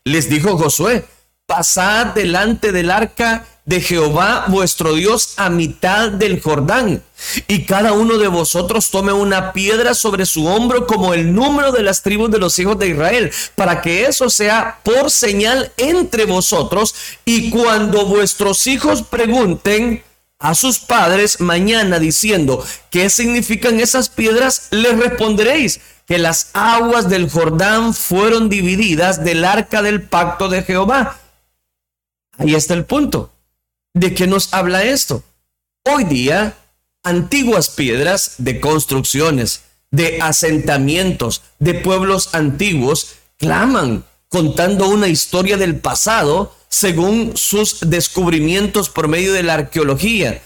Les 0.03 0.27
dijo 0.27 0.57
Josué, 0.57 1.05
pasad 1.45 2.07
delante 2.07 2.71
del 2.71 2.89
arca 2.89 3.45
de 3.63 3.79
Jehová 3.79 4.45
vuestro 4.47 4.95
Dios 4.95 5.35
a 5.37 5.51
mitad 5.51 6.09
del 6.09 6.41
Jordán, 6.41 7.03
y 7.47 7.65
cada 7.65 7.93
uno 7.93 8.17
de 8.17 8.27
vosotros 8.27 8.89
tome 8.89 9.13
una 9.13 9.53
piedra 9.53 9.93
sobre 9.93 10.25
su 10.25 10.47
hombro 10.47 10.87
como 10.87 11.13
el 11.13 11.35
número 11.35 11.71
de 11.71 11.83
las 11.83 12.01
tribus 12.01 12.31
de 12.31 12.39
los 12.39 12.57
hijos 12.57 12.79
de 12.79 12.87
Israel, 12.87 13.31
para 13.53 13.81
que 13.81 14.05
eso 14.05 14.27
sea 14.31 14.79
por 14.81 15.11
señal 15.11 15.71
entre 15.77 16.25
vosotros, 16.25 16.95
y 17.23 17.51
cuando 17.51 18.07
vuestros 18.07 18.65
hijos 18.65 19.03
pregunten, 19.03 20.01
a 20.39 20.55
sus 20.55 20.79
padres 20.79 21.39
mañana 21.41 21.99
diciendo, 21.99 22.63
¿qué 22.89 23.09
significan 23.09 23.79
esas 23.79 24.09
piedras? 24.09 24.67
Les 24.71 24.97
responderéis 24.97 25.79
que 26.05 26.17
las 26.17 26.51
aguas 26.53 27.09
del 27.09 27.29
Jordán 27.29 27.93
fueron 27.93 28.49
divididas 28.49 29.23
del 29.23 29.43
arca 29.43 29.81
del 29.81 30.03
pacto 30.03 30.47
de 30.47 30.63
Jehová. 30.63 31.19
Ahí 32.37 32.55
está 32.55 32.75
el 32.75 32.85
punto. 32.85 33.31
¿De 33.93 34.13
qué 34.13 34.27
nos 34.27 34.53
habla 34.53 34.83
esto? 34.83 35.23
Hoy 35.83 36.03
día, 36.03 36.55
antiguas 37.03 37.69
piedras 37.69 38.35
de 38.37 38.59
construcciones, 38.59 39.63
de 39.89 40.21
asentamientos, 40.21 41.41
de 41.59 41.73
pueblos 41.73 42.33
antiguos, 42.33 43.15
claman 43.37 44.05
contando 44.29 44.87
una 44.89 45.07
historia 45.07 45.57
del 45.57 45.79
pasado 45.79 46.55
según 46.69 47.35
sus 47.35 47.77
descubrimientos 47.81 48.89
por 48.89 49.07
medio 49.07 49.33
de 49.33 49.43
la 49.43 49.55
arqueología, 49.55 50.41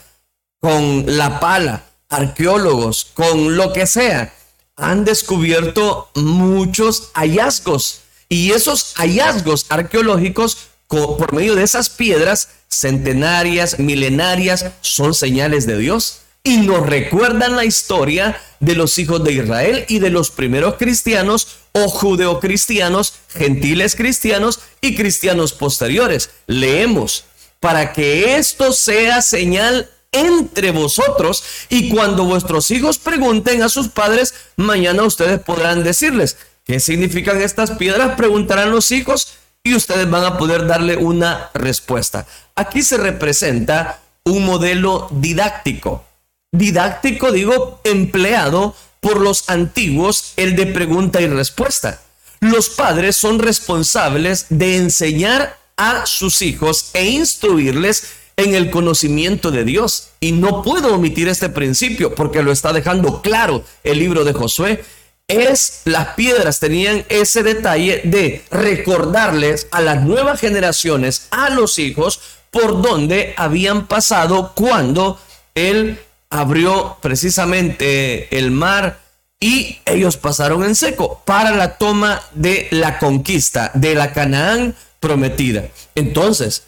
con 0.59 1.17
la 1.17 1.39
pala, 1.39 1.85
arqueólogos, 2.09 3.05
con 3.13 3.57
lo 3.57 3.73
que 3.73 3.87
sea, 3.87 4.33
han 4.75 5.03
descubierto 5.05 6.09
muchos 6.15 7.09
hallazgos. 7.13 8.01
Y 8.29 8.51
esos 8.51 8.93
hallazgos 8.95 9.65
arqueológicos, 9.69 10.57
por 10.87 11.33
medio 11.33 11.55
de 11.55 11.63
esas 11.63 11.89
piedras 11.89 12.49
centenarias, 12.69 13.79
milenarias, 13.79 14.65
son 14.81 15.13
señales 15.13 15.65
de 15.65 15.77
Dios 15.77 16.21
y 16.43 16.57
nos 16.57 16.85
recuerdan 16.85 17.55
la 17.55 17.65
historia 17.65 18.41
de 18.59 18.75
los 18.75 18.97
hijos 18.97 19.23
de 19.23 19.33
Israel 19.33 19.85
y 19.87 19.99
de 19.99 20.09
los 20.09 20.31
primeros 20.31 20.75
cristianos 20.75 21.59
o 21.71 21.87
judeocristianos, 21.87 23.13
gentiles 23.29 23.95
cristianos 23.95 24.59
y 24.81 24.95
cristianos 24.95 25.53
posteriores. 25.53 26.31
Leemos, 26.47 27.25
para 27.59 27.93
que 27.93 28.37
esto 28.37 28.73
sea 28.73 29.21
señal 29.21 29.89
entre 30.11 30.71
vosotros 30.71 31.43
y 31.69 31.89
cuando 31.89 32.25
vuestros 32.25 32.71
hijos 32.71 32.97
pregunten 32.97 33.61
a 33.61 33.69
sus 33.69 33.89
padres, 33.89 34.33
mañana 34.55 35.03
ustedes 35.03 35.39
podrán 35.39 35.83
decirles, 35.83 36.37
¿qué 36.65 36.79
significan 36.79 37.39
estas 37.39 37.71
piedras? 37.71 38.15
Preguntarán 38.15 38.71
los 38.71 38.91
hijos 38.91 39.35
y 39.63 39.75
ustedes 39.75 40.09
van 40.09 40.25
a 40.25 40.37
poder 40.39 40.65
darle 40.65 40.97
una 40.97 41.51
respuesta. 41.53 42.25
Aquí 42.55 42.81
se 42.81 42.97
representa 42.97 44.01
un 44.23 44.43
modelo 44.43 45.07
didáctico 45.11 46.03
didáctico, 46.51 47.31
digo, 47.31 47.79
empleado 47.83 48.75
por 48.99 49.19
los 49.19 49.49
antiguos, 49.49 50.33
el 50.37 50.55
de 50.55 50.67
pregunta 50.67 51.21
y 51.21 51.27
respuesta. 51.27 52.01
Los 52.39 52.69
padres 52.69 53.15
son 53.15 53.39
responsables 53.39 54.47
de 54.49 54.77
enseñar 54.77 55.57
a 55.77 56.05
sus 56.05 56.41
hijos 56.41 56.91
e 56.93 57.05
instruirles 57.05 58.13
en 58.37 58.55
el 58.55 58.69
conocimiento 58.69 59.51
de 59.51 59.63
Dios. 59.63 60.09
Y 60.19 60.31
no 60.31 60.61
puedo 60.61 60.95
omitir 60.95 61.27
este 61.27 61.49
principio 61.49 62.15
porque 62.15 62.43
lo 62.43 62.51
está 62.51 62.73
dejando 62.73 63.21
claro 63.21 63.63
el 63.83 63.99
libro 63.99 64.23
de 64.23 64.33
Josué. 64.33 64.83
Es 65.27 65.81
las 65.85 66.09
piedras 66.15 66.59
tenían 66.59 67.05
ese 67.09 67.43
detalle 67.43 68.01
de 68.03 68.43
recordarles 68.51 69.67
a 69.71 69.81
las 69.81 70.03
nuevas 70.03 70.39
generaciones, 70.39 71.27
a 71.31 71.49
los 71.49 71.79
hijos, 71.79 72.19
por 72.49 72.81
donde 72.81 73.33
habían 73.37 73.87
pasado 73.87 74.51
cuando 74.53 75.19
el 75.55 75.99
abrió 76.31 76.97
precisamente 77.01 78.35
el 78.35 78.49
mar 78.49 78.99
y 79.39 79.79
ellos 79.85 80.17
pasaron 80.17 80.63
en 80.63 80.75
seco 80.75 81.21
para 81.25 81.51
la 81.51 81.77
toma 81.77 82.21
de 82.33 82.67
la 82.71 82.97
conquista 82.99 83.71
de 83.73 83.95
la 83.95 84.13
Canaán 84.13 84.75
prometida. 84.99 85.65
Entonces, 85.95 86.63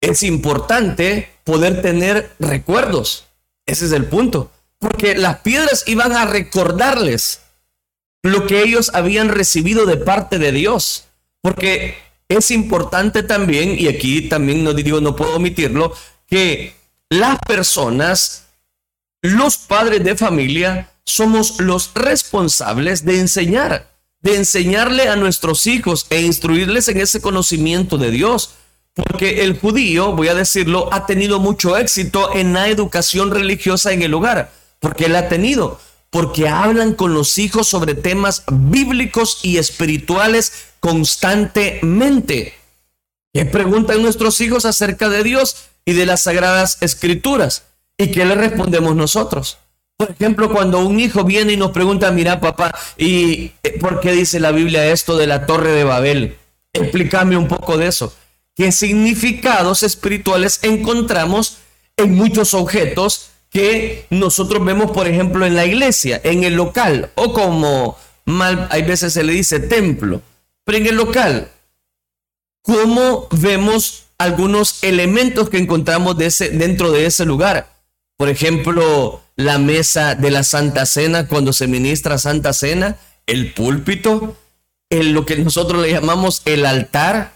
es 0.00 0.22
importante 0.22 1.30
poder 1.44 1.82
tener 1.82 2.30
recuerdos. 2.38 3.26
Ese 3.66 3.86
es 3.86 3.92
el 3.92 4.04
punto. 4.06 4.50
Porque 4.78 5.14
las 5.14 5.38
piedras 5.38 5.84
iban 5.86 6.12
a 6.12 6.26
recordarles 6.26 7.40
lo 8.22 8.46
que 8.46 8.62
ellos 8.62 8.90
habían 8.92 9.28
recibido 9.28 9.86
de 9.86 9.96
parte 9.96 10.38
de 10.38 10.52
Dios. 10.52 11.06
Porque 11.40 11.96
es 12.28 12.50
importante 12.50 13.22
también, 13.22 13.76
y 13.78 13.88
aquí 13.88 14.28
también 14.28 14.64
no 14.64 14.74
digo, 14.74 15.00
no 15.00 15.14
puedo 15.16 15.36
omitirlo, 15.36 15.94
que 16.26 16.74
las 17.08 17.38
personas 17.46 18.43
los 19.24 19.56
padres 19.56 20.04
de 20.04 20.16
familia 20.16 20.90
somos 21.06 21.58
los 21.58 21.92
responsables 21.94 23.06
de 23.06 23.20
enseñar, 23.20 23.90
de 24.20 24.36
enseñarle 24.36 25.08
a 25.08 25.16
nuestros 25.16 25.66
hijos 25.66 26.06
e 26.10 26.20
instruirles 26.20 26.88
en 26.88 27.00
ese 27.00 27.22
conocimiento 27.22 27.96
de 27.96 28.10
Dios. 28.10 28.50
Porque 28.92 29.44
el 29.44 29.58
judío, 29.58 30.12
voy 30.12 30.28
a 30.28 30.34
decirlo, 30.34 30.92
ha 30.92 31.06
tenido 31.06 31.40
mucho 31.40 31.78
éxito 31.78 32.34
en 32.34 32.52
la 32.52 32.68
educación 32.68 33.30
religiosa 33.30 33.92
en 33.92 34.02
el 34.02 34.12
hogar. 34.12 34.52
Porque 34.78 35.06
él 35.06 35.16
ha 35.16 35.28
tenido. 35.28 35.80
porque 36.10 36.48
hablan 36.48 36.92
con 36.94 37.12
los 37.12 37.38
hijos 37.38 37.66
sobre 37.66 37.94
temas 37.94 38.44
bíblicos 38.48 39.40
y 39.42 39.56
espirituales 39.56 40.52
constantemente. 40.78 42.54
¿Qué 43.32 43.46
preguntan 43.46 44.00
nuestros 44.00 44.40
hijos 44.40 44.64
acerca 44.64 45.08
de 45.08 45.24
Dios 45.24 45.64
y 45.84 45.94
de 45.94 46.06
las 46.06 46.22
sagradas 46.22 46.76
escrituras? 46.82 47.64
¿Y 47.96 48.10
qué 48.10 48.24
le 48.24 48.34
respondemos 48.34 48.96
nosotros? 48.96 49.58
Por 49.96 50.10
ejemplo, 50.10 50.50
cuando 50.50 50.80
un 50.80 50.98
hijo 50.98 51.22
viene 51.24 51.52
y 51.52 51.56
nos 51.56 51.70
pregunta, 51.70 52.10
mira 52.10 52.40
papá, 52.40 52.74
¿y 52.96 53.52
eh, 53.62 53.78
por 53.80 54.00
qué 54.00 54.12
dice 54.12 54.40
la 54.40 54.50
Biblia 54.50 54.86
esto 54.86 55.16
de 55.16 55.28
la 55.28 55.46
torre 55.46 55.72
de 55.72 55.84
Babel? 55.84 56.36
Explícame 56.72 57.36
un 57.36 57.46
poco 57.46 57.78
de 57.78 57.86
eso. 57.86 58.12
¿Qué 58.56 58.72
significados 58.72 59.84
espirituales 59.84 60.58
encontramos 60.62 61.58
en 61.96 62.14
muchos 62.14 62.54
objetos 62.54 63.30
que 63.50 64.06
nosotros 64.10 64.64
vemos, 64.64 64.90
por 64.90 65.06
ejemplo, 65.06 65.46
en 65.46 65.54
la 65.54 65.64
iglesia, 65.64 66.20
en 66.24 66.42
el 66.42 66.54
local, 66.54 67.12
o 67.14 67.32
como 67.32 67.96
mal, 68.24 68.66
hay 68.70 68.82
veces 68.82 69.12
se 69.12 69.22
le 69.22 69.32
dice 69.32 69.60
templo, 69.60 70.22
pero 70.64 70.78
en 70.78 70.86
el 70.88 70.96
local, 70.96 71.48
¿cómo 72.62 73.28
vemos 73.30 74.06
algunos 74.18 74.82
elementos 74.82 75.50
que 75.50 75.58
encontramos 75.58 76.16
de 76.18 76.26
ese, 76.26 76.50
dentro 76.50 76.90
de 76.90 77.06
ese 77.06 77.24
lugar? 77.24 77.73
Por 78.16 78.28
ejemplo, 78.28 79.22
la 79.36 79.58
mesa 79.58 80.14
de 80.14 80.30
la 80.30 80.44
Santa 80.44 80.86
Cena, 80.86 81.26
cuando 81.26 81.52
se 81.52 81.66
ministra 81.66 82.18
Santa 82.18 82.52
Cena, 82.52 82.96
el 83.26 83.52
púlpito, 83.52 84.36
el, 84.90 85.12
lo 85.12 85.26
que 85.26 85.36
nosotros 85.36 85.82
le 85.82 85.92
llamamos 85.92 86.42
el 86.44 86.66
altar, 86.66 87.32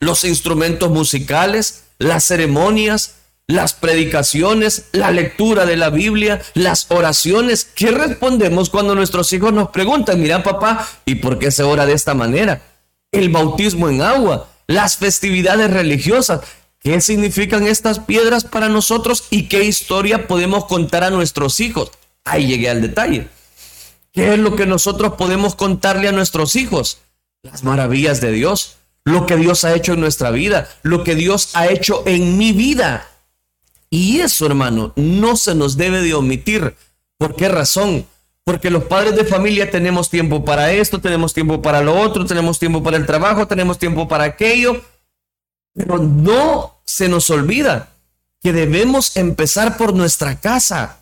los 0.00 0.24
instrumentos 0.24 0.90
musicales, 0.90 1.84
las 1.98 2.24
ceremonias, 2.24 3.16
las 3.46 3.74
predicaciones, 3.74 4.86
la 4.92 5.12
lectura 5.12 5.66
de 5.66 5.76
la 5.76 5.90
Biblia, 5.90 6.42
las 6.54 6.86
oraciones. 6.90 7.64
¿Qué 7.64 7.92
respondemos 7.92 8.70
cuando 8.70 8.94
nuestros 8.94 9.32
hijos 9.32 9.52
nos 9.52 9.68
preguntan, 9.68 10.20
mira 10.20 10.42
papá, 10.42 10.88
¿y 11.04 11.16
por 11.16 11.38
qué 11.38 11.50
se 11.50 11.62
ora 11.62 11.86
de 11.86 11.92
esta 11.92 12.14
manera? 12.14 12.62
El 13.12 13.28
bautismo 13.28 13.88
en 13.88 14.02
agua, 14.02 14.48
las 14.66 14.96
festividades 14.96 15.70
religiosas. 15.70 16.40
¿Qué 16.86 17.00
significan 17.00 17.66
estas 17.66 17.98
piedras 17.98 18.44
para 18.44 18.68
nosotros 18.68 19.24
y 19.30 19.48
qué 19.48 19.64
historia 19.64 20.28
podemos 20.28 20.66
contar 20.66 21.02
a 21.02 21.10
nuestros 21.10 21.58
hijos? 21.58 21.90
Ahí 22.24 22.46
llegué 22.46 22.70
al 22.70 22.80
detalle. 22.80 23.26
¿Qué 24.12 24.34
es 24.34 24.38
lo 24.38 24.54
que 24.54 24.66
nosotros 24.66 25.14
podemos 25.14 25.56
contarle 25.56 26.06
a 26.06 26.12
nuestros 26.12 26.54
hijos? 26.54 26.98
Las 27.42 27.64
maravillas 27.64 28.20
de 28.20 28.30
Dios, 28.30 28.76
lo 29.04 29.26
que 29.26 29.34
Dios 29.34 29.64
ha 29.64 29.74
hecho 29.74 29.94
en 29.94 30.00
nuestra 30.00 30.30
vida, 30.30 30.68
lo 30.84 31.02
que 31.02 31.16
Dios 31.16 31.50
ha 31.54 31.66
hecho 31.66 32.04
en 32.06 32.38
mi 32.38 32.52
vida. 32.52 33.08
Y 33.90 34.20
eso, 34.20 34.46
hermano, 34.46 34.92
no 34.94 35.34
se 35.34 35.56
nos 35.56 35.76
debe 35.76 36.02
de 36.02 36.14
omitir. 36.14 36.76
¿Por 37.18 37.34
qué 37.34 37.48
razón? 37.48 38.06
Porque 38.44 38.70
los 38.70 38.84
padres 38.84 39.16
de 39.16 39.24
familia 39.24 39.72
tenemos 39.72 40.08
tiempo 40.08 40.44
para 40.44 40.70
esto, 40.70 41.00
tenemos 41.00 41.34
tiempo 41.34 41.60
para 41.60 41.80
lo 41.80 41.98
otro, 41.98 42.26
tenemos 42.26 42.60
tiempo 42.60 42.80
para 42.80 42.96
el 42.96 43.06
trabajo, 43.06 43.48
tenemos 43.48 43.76
tiempo 43.76 44.06
para 44.06 44.22
aquello. 44.22 44.84
Pero 45.74 45.98
no 45.98 46.75
se 46.86 47.08
nos 47.08 47.28
olvida 47.30 47.90
que 48.42 48.52
debemos 48.52 49.16
empezar 49.16 49.76
por 49.76 49.92
nuestra 49.92 50.40
casa, 50.40 51.00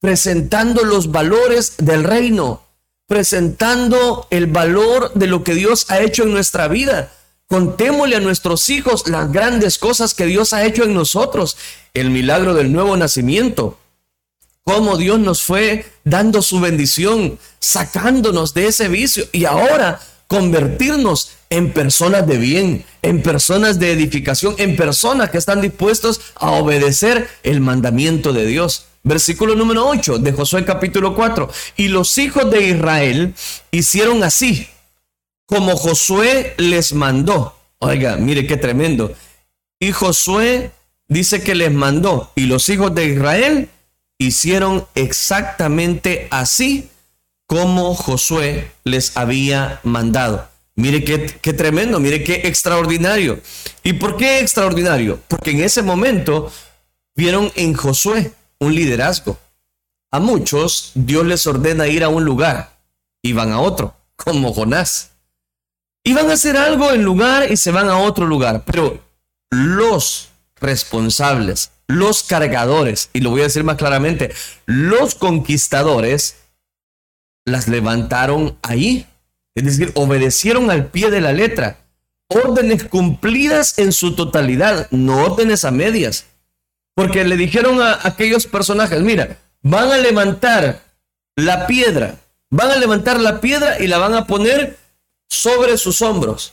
presentando 0.00 0.84
los 0.84 1.10
valores 1.10 1.74
del 1.78 2.04
reino, 2.04 2.62
presentando 3.06 4.26
el 4.30 4.46
valor 4.46 5.12
de 5.14 5.26
lo 5.26 5.42
que 5.42 5.54
Dios 5.54 5.86
ha 5.88 6.00
hecho 6.00 6.24
en 6.24 6.32
nuestra 6.32 6.68
vida. 6.68 7.12
Contémosle 7.48 8.16
a 8.16 8.20
nuestros 8.20 8.68
hijos 8.68 9.08
las 9.08 9.32
grandes 9.32 9.78
cosas 9.78 10.14
que 10.14 10.26
Dios 10.26 10.52
ha 10.52 10.64
hecho 10.64 10.84
en 10.84 10.94
nosotros, 10.94 11.56
el 11.94 12.10
milagro 12.10 12.54
del 12.54 12.72
nuevo 12.72 12.96
nacimiento, 12.96 13.78
cómo 14.64 14.96
Dios 14.96 15.20
nos 15.20 15.42
fue 15.42 15.86
dando 16.04 16.42
su 16.42 16.60
bendición, 16.60 17.38
sacándonos 17.60 18.52
de 18.52 18.66
ese 18.66 18.88
vicio. 18.88 19.24
Y 19.32 19.44
ahora 19.44 20.00
convertirnos 20.28 21.32
en 21.50 21.72
personas 21.72 22.26
de 22.26 22.38
bien, 22.38 22.84
en 23.02 23.22
personas 23.22 23.78
de 23.78 23.92
edificación, 23.92 24.54
en 24.58 24.76
personas 24.76 25.30
que 25.30 25.38
están 25.38 25.60
dispuestos 25.60 26.20
a 26.34 26.50
obedecer 26.50 27.28
el 27.42 27.60
mandamiento 27.60 28.32
de 28.32 28.46
Dios. 28.46 28.86
Versículo 29.02 29.54
número 29.54 29.86
8 29.88 30.18
de 30.18 30.32
Josué 30.32 30.64
capítulo 30.64 31.14
4. 31.14 31.48
Y 31.76 31.88
los 31.88 32.18
hijos 32.18 32.50
de 32.50 32.68
Israel 32.68 33.34
hicieron 33.70 34.24
así 34.24 34.68
como 35.46 35.76
Josué 35.76 36.54
les 36.58 36.92
mandó. 36.92 37.56
Oiga, 37.78 38.16
mire 38.16 38.46
qué 38.46 38.56
tremendo. 38.56 39.14
Y 39.78 39.92
Josué 39.92 40.72
dice 41.08 41.42
que 41.42 41.54
les 41.54 41.72
mandó 41.72 42.32
y 42.34 42.46
los 42.46 42.68
hijos 42.68 42.94
de 42.94 43.06
Israel 43.06 43.68
hicieron 44.18 44.86
exactamente 44.94 46.26
así 46.30 46.90
como 47.46 47.94
Josué 47.94 48.72
les 48.84 49.16
había 49.16 49.80
mandado. 49.82 50.48
Mire 50.74 51.04
qué, 51.04 51.52
tremendo, 51.54 52.00
mire 52.00 52.22
qué 52.22 52.42
extraordinario. 52.44 53.40
¿Y 53.82 53.94
por 53.94 54.16
qué 54.16 54.40
extraordinario? 54.40 55.20
Porque 55.26 55.52
en 55.52 55.62
ese 55.62 55.82
momento 55.82 56.52
vieron 57.14 57.50
en 57.54 57.72
Josué 57.74 58.32
un 58.58 58.74
liderazgo. 58.74 59.38
A 60.10 60.20
muchos 60.20 60.92
Dios 60.94 61.24
les 61.24 61.46
ordena 61.46 61.86
ir 61.88 62.04
a 62.04 62.08
un 62.08 62.24
lugar 62.24 62.76
y 63.22 63.32
van 63.32 63.52
a 63.52 63.60
otro, 63.60 63.96
como 64.16 64.52
Jonás. 64.52 65.12
Y 66.04 66.12
van 66.12 66.30
a 66.30 66.34
hacer 66.34 66.56
algo 66.56 66.92
en 66.92 67.02
lugar 67.02 67.50
y 67.50 67.56
se 67.56 67.70
van 67.70 67.88
a 67.88 67.98
otro 67.98 68.26
lugar. 68.26 68.62
Pero 68.66 69.02
los 69.50 70.28
responsables, 70.60 71.70
los 71.86 72.22
cargadores, 72.22 73.08
y 73.12 73.20
lo 73.20 73.30
voy 73.30 73.40
a 73.40 73.44
decir 73.44 73.64
más 73.64 73.76
claramente, 73.76 74.32
los 74.66 75.14
conquistadores, 75.14 76.36
las 77.46 77.68
levantaron 77.68 78.58
ahí. 78.60 79.06
Es 79.54 79.64
decir, 79.64 79.92
obedecieron 79.94 80.70
al 80.70 80.88
pie 80.88 81.10
de 81.10 81.22
la 81.22 81.32
letra. 81.32 81.78
Órdenes 82.28 82.84
cumplidas 82.84 83.78
en 83.78 83.92
su 83.92 84.14
totalidad, 84.14 84.88
no 84.90 85.24
órdenes 85.24 85.64
a 85.64 85.70
medias. 85.70 86.26
Porque 86.94 87.24
le 87.24 87.36
dijeron 87.36 87.80
a 87.80 88.00
aquellos 88.02 88.46
personajes, 88.46 89.00
mira, 89.00 89.38
van 89.62 89.90
a 89.90 89.96
levantar 89.96 90.82
la 91.36 91.66
piedra, 91.66 92.16
van 92.50 92.70
a 92.70 92.76
levantar 92.76 93.20
la 93.20 93.40
piedra 93.40 93.80
y 93.80 93.86
la 93.86 93.98
van 93.98 94.14
a 94.14 94.26
poner 94.26 94.76
sobre 95.28 95.78
sus 95.78 96.02
hombros. 96.02 96.52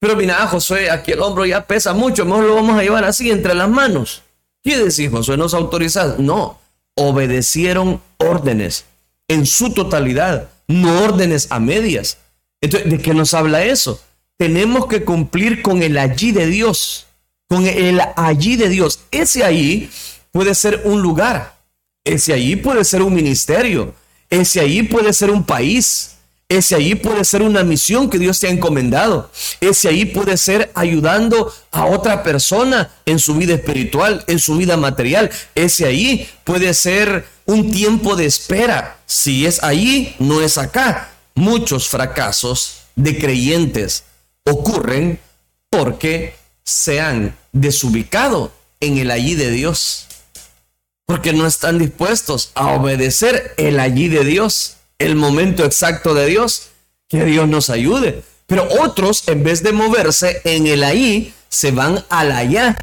Pero 0.00 0.14
mira, 0.14 0.46
Josué, 0.46 0.90
aquí 0.90 1.12
el 1.12 1.20
hombro 1.20 1.44
ya 1.44 1.66
pesa 1.66 1.92
mucho, 1.92 2.24
mejor 2.24 2.44
lo 2.44 2.54
vamos 2.54 2.78
a 2.78 2.82
llevar 2.82 3.04
así 3.04 3.30
entre 3.30 3.54
las 3.54 3.68
manos. 3.68 4.22
¿Qué 4.62 4.78
decís, 4.78 5.10
Josué? 5.10 5.36
¿No 5.36 5.46
es 5.46 5.54
autorizado? 5.54 6.16
No, 6.18 6.60
obedecieron 6.94 8.00
órdenes 8.18 8.84
en 9.28 9.46
su 9.46 9.72
totalidad, 9.72 10.48
no 10.66 11.02
órdenes 11.02 11.46
a 11.50 11.60
medias. 11.60 12.18
Entonces, 12.60 12.90
¿de 12.90 12.98
qué 12.98 13.14
nos 13.14 13.34
habla 13.34 13.64
eso? 13.64 14.00
Tenemos 14.36 14.86
que 14.86 15.04
cumplir 15.04 15.62
con 15.62 15.82
el 15.82 15.98
allí 15.98 16.32
de 16.32 16.46
Dios, 16.46 17.06
con 17.48 17.66
el 17.66 18.00
allí 18.16 18.56
de 18.56 18.68
Dios. 18.68 19.00
Ese 19.10 19.44
allí 19.44 19.90
puede 20.32 20.54
ser 20.54 20.82
un 20.84 21.02
lugar, 21.02 21.56
ese 22.04 22.32
allí 22.32 22.56
puede 22.56 22.84
ser 22.84 23.02
un 23.02 23.14
ministerio, 23.14 23.94
ese 24.30 24.60
allí 24.60 24.82
puede 24.82 25.12
ser 25.12 25.30
un 25.30 25.44
país, 25.44 26.17
ese 26.48 26.76
ahí 26.76 26.94
puede 26.94 27.26
ser 27.26 27.42
una 27.42 27.62
misión 27.62 28.08
que 28.08 28.18
Dios 28.18 28.40
te 28.40 28.46
ha 28.46 28.50
encomendado. 28.50 29.30
Ese 29.60 29.88
ahí 29.88 30.06
puede 30.06 30.38
ser 30.38 30.70
ayudando 30.74 31.52
a 31.70 31.84
otra 31.84 32.22
persona 32.22 32.90
en 33.04 33.18
su 33.18 33.34
vida 33.34 33.54
espiritual, 33.54 34.24
en 34.26 34.38
su 34.38 34.56
vida 34.56 34.78
material. 34.78 35.30
Ese 35.54 35.84
ahí 35.84 36.26
puede 36.44 36.72
ser 36.72 37.26
un 37.44 37.70
tiempo 37.70 38.16
de 38.16 38.24
espera. 38.24 38.98
Si 39.04 39.44
es 39.44 39.62
ahí, 39.62 40.16
no 40.18 40.40
es 40.40 40.56
acá. 40.56 41.10
Muchos 41.34 41.86
fracasos 41.88 42.78
de 42.96 43.18
creyentes 43.18 44.04
ocurren 44.44 45.20
porque 45.68 46.34
se 46.64 47.02
han 47.02 47.36
desubicado 47.52 48.52
en 48.80 48.96
el 48.96 49.10
allí 49.10 49.34
de 49.34 49.50
Dios. 49.50 50.06
Porque 51.04 51.34
no 51.34 51.46
están 51.46 51.78
dispuestos 51.78 52.52
a 52.54 52.68
obedecer 52.68 53.52
el 53.58 53.80
allí 53.80 54.08
de 54.08 54.24
Dios 54.24 54.77
el 54.98 55.14
momento 55.14 55.64
exacto 55.64 56.14
de 56.14 56.26
Dios. 56.26 56.68
Que 57.08 57.24
Dios 57.24 57.48
nos 57.48 57.70
ayude. 57.70 58.22
Pero 58.46 58.68
otros, 58.80 59.28
en 59.28 59.42
vez 59.44 59.62
de 59.62 59.72
moverse 59.72 60.40
en 60.44 60.66
el 60.66 60.82
ahí, 60.84 61.34
se 61.48 61.70
van 61.70 62.04
al 62.08 62.32
allá. 62.32 62.76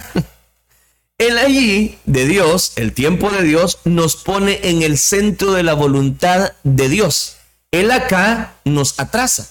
El 1.17 1.37
allí 1.37 1.97
de 2.05 2.25
Dios, 2.25 2.73
el 2.75 2.91
tiempo 2.91 3.29
de 3.29 3.41
Dios, 3.43 3.79
nos 3.85 4.17
pone 4.17 4.59
en 4.63 4.81
el 4.81 4.97
centro 4.97 5.53
de 5.53 5.63
la 5.63 5.73
voluntad 5.73 6.51
de 6.63 6.89
Dios. 6.89 7.37
El 7.71 7.91
acá 7.91 8.55
nos 8.65 8.99
atrasa. 8.99 9.49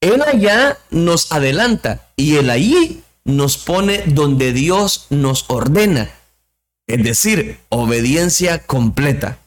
El 0.00 0.22
allá 0.22 0.76
nos 0.90 1.30
adelanta. 1.30 2.08
Y 2.16 2.36
el 2.36 2.50
allí 2.50 3.02
nos 3.24 3.58
pone 3.58 4.02
donde 4.06 4.52
Dios 4.52 5.06
nos 5.10 5.44
ordena. 5.48 6.10
Es 6.86 7.02
decir, 7.02 7.60
obediencia 7.68 8.58
completa. 8.58 9.38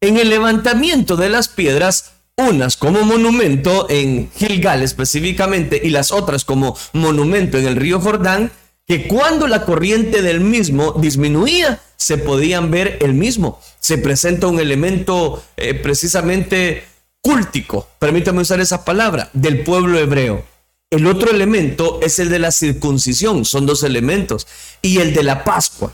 En 0.00 0.18
el 0.18 0.28
levantamiento 0.28 1.16
de 1.16 1.30
las 1.30 1.48
piedras 1.48 2.13
unas 2.36 2.76
como 2.76 3.02
monumento 3.02 3.86
en 3.88 4.30
Gilgal 4.32 4.82
específicamente 4.82 5.80
y 5.82 5.90
las 5.90 6.12
otras 6.12 6.44
como 6.44 6.76
monumento 6.92 7.58
en 7.58 7.66
el 7.66 7.76
río 7.76 8.00
Jordán, 8.00 8.50
que 8.86 9.06
cuando 9.06 9.46
la 9.46 9.64
corriente 9.64 10.20
del 10.20 10.40
mismo 10.40 10.92
disminuía, 10.92 11.80
se 11.96 12.18
podían 12.18 12.70
ver 12.70 12.98
el 13.00 13.14
mismo. 13.14 13.60
Se 13.80 13.98
presenta 13.98 14.46
un 14.46 14.60
elemento 14.60 15.42
eh, 15.56 15.74
precisamente 15.74 16.84
cúltico, 17.22 17.88
permítame 17.98 18.42
usar 18.42 18.60
esa 18.60 18.84
palabra, 18.84 19.30
del 19.32 19.62
pueblo 19.62 19.98
hebreo. 19.98 20.44
El 20.90 21.06
otro 21.06 21.30
elemento 21.30 21.98
es 22.02 22.18
el 22.18 22.28
de 22.28 22.38
la 22.38 22.52
circuncisión, 22.52 23.44
son 23.44 23.64
dos 23.64 23.82
elementos, 23.82 24.46
y 24.82 24.98
el 24.98 25.14
de 25.14 25.22
la 25.22 25.44
Pascua. 25.44 25.92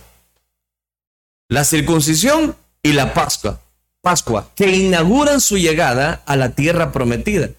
La 1.48 1.64
circuncisión 1.64 2.57
y 2.83 2.92
la 2.92 3.14
Pascua, 3.14 3.61
Pascua, 4.02 4.50
que 4.54 4.68
inauguran 4.68 5.40
su 5.40 5.58
llegada 5.58 6.22
a 6.26 6.36
la 6.36 6.50
tierra 6.50 6.92
prometida. 6.92 7.50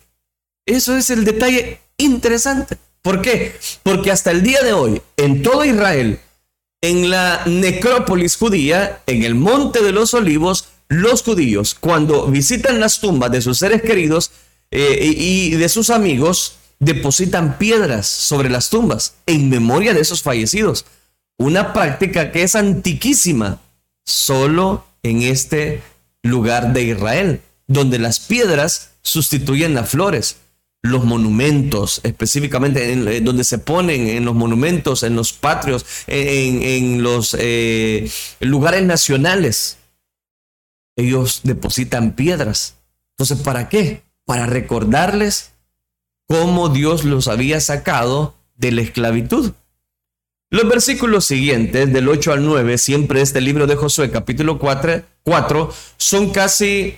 Eso 0.66 0.98
es 0.98 1.10
el 1.10 1.26
detalle 1.26 1.80
interesante. 1.98 2.78
¿Por 3.02 3.22
qué? 3.22 3.56
Porque 3.84 4.12
hasta 4.12 4.32
el 4.32 4.44
día 4.44 4.62
de 4.62 4.74
hoy, 4.74 5.02
en 5.18 5.42
todo 5.42 5.66
Israel, 5.66 6.20
en 6.82 7.10
la 7.10 7.44
necrópolis 7.46 8.38
judía, 8.38 9.02
en 9.06 9.24
el 9.24 9.36
monte 9.36 9.84
de 9.84 9.92
los 9.92 10.14
olivos, 10.14 10.70
los 10.88 11.24
judíos, 11.24 11.76
cuando 11.80 12.28
visitan 12.28 12.80
las 12.80 13.00
tumbas 13.00 13.32
de 13.32 13.42
sus 13.42 13.58
seres 13.58 13.82
queridos 13.82 14.32
eh, 14.72 15.00
y 15.18 15.52
de 15.52 15.70
sus 15.70 15.90
amigos, 15.90 16.58
depositan 16.80 17.58
piedras 17.58 18.08
sobre 18.08 18.50
las 18.50 18.70
tumbas 18.70 19.14
en 19.28 19.50
memoria 19.50 19.94
de 19.94 20.02
esos 20.02 20.24
fallecidos. 20.24 20.86
Una 21.38 21.74
práctica 21.74 22.32
que 22.32 22.44
es 22.44 22.56
antiquísima, 22.56 23.62
solo 24.06 24.86
en 25.04 25.22
este 25.22 25.82
lugar 26.24 26.74
de 26.74 26.84
Israel, 26.84 27.42
donde 27.68 28.00
las 28.00 28.20
piedras 28.20 28.92
sustituyen 29.02 29.74
las 29.74 29.90
flores 29.90 30.38
los 30.84 31.06
monumentos, 31.06 32.02
específicamente 32.04 32.92
en, 32.92 33.08
eh, 33.08 33.22
donde 33.22 33.44
se 33.44 33.60
ponen 33.60 34.08
en 34.08 34.26
los 34.26 34.34
monumentos, 34.34 35.04
en 35.04 35.16
los 35.16 35.32
patrios, 35.34 35.86
en, 36.08 37.04
los 37.04 37.36
eh, 37.40 38.10
lugares 38.40 38.84
nacionales. 38.84 39.78
Ellos 40.96 41.42
depositan 41.44 42.14
piedras. 42.14 42.76
Entonces, 43.12 43.46
¿para 43.46 43.70
qué? 43.70 44.04
Para 44.26 44.48
recordarles 44.48 45.52
cómo 46.28 46.70
Dios 46.70 47.04
los 47.04 47.28
había 47.28 47.62
sacado 47.62 48.36
de 48.56 48.72
la 48.72 48.82
esclavitud. 48.82 49.54
Los 50.54 50.68
versículos 50.68 51.24
siguientes, 51.24 51.94
del 51.94 52.10
8 52.10 52.34
al 52.34 52.46
9, 52.46 52.78
siempre 52.78 53.22
este 53.22 53.40
libro 53.40 53.68
de 53.68 53.78
Josué, 53.78 54.12
capítulo 54.12 54.60
4, 54.60 55.02
4 55.24 55.74
son 55.96 56.32
casi 56.32 56.98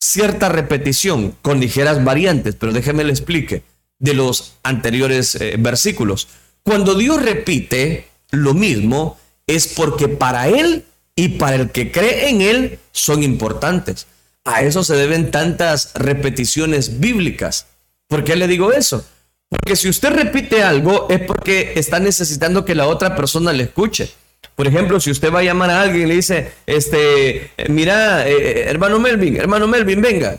cierta 0.00 0.48
repetición 0.48 1.36
con 1.42 1.60
ligeras 1.60 2.02
variantes, 2.02 2.56
pero 2.56 2.72
déjeme 2.72 3.04
le 3.04 3.12
explique, 3.12 3.62
de 4.00 4.14
los 4.14 4.54
anteriores 4.64 5.36
eh, 5.36 5.54
versículos. 5.60 6.26
Cuando 6.64 6.96
Dios 6.96 7.22
repite 7.22 8.08
lo 8.32 8.52
mismo, 8.52 9.16
es 9.46 9.68
porque 9.68 10.08
para 10.08 10.48
Él 10.48 10.84
y 11.14 11.28
para 11.38 11.54
el 11.54 11.70
que 11.70 11.92
cree 11.92 12.30
en 12.30 12.42
Él 12.42 12.80
son 12.90 13.22
importantes. 13.22 14.08
A 14.44 14.62
eso 14.62 14.82
se 14.82 14.96
deben 14.96 15.30
tantas 15.30 15.92
repeticiones 15.94 16.98
bíblicas. 16.98 17.66
¿Por 18.08 18.24
qué 18.24 18.34
le 18.34 18.48
digo 18.48 18.72
eso? 18.72 19.06
Porque 19.52 19.76
si 19.76 19.90
usted 19.90 20.14
repite 20.14 20.62
algo 20.62 21.08
es 21.10 21.20
porque 21.20 21.74
está 21.76 22.00
necesitando 22.00 22.64
que 22.64 22.74
la 22.74 22.86
otra 22.86 23.14
persona 23.14 23.52
le 23.52 23.64
escuche. 23.64 24.10
Por 24.56 24.66
ejemplo, 24.66 24.98
si 24.98 25.10
usted 25.10 25.30
va 25.30 25.40
a 25.40 25.42
llamar 25.42 25.68
a 25.68 25.82
alguien 25.82 26.04
y 26.04 26.06
le 26.06 26.14
dice, 26.14 26.52
este, 26.64 27.50
mira, 27.68 28.26
eh, 28.26 28.32
eh, 28.32 28.64
hermano 28.66 28.98
Melvin, 28.98 29.36
hermano 29.36 29.68
Melvin, 29.68 30.00
venga. 30.00 30.38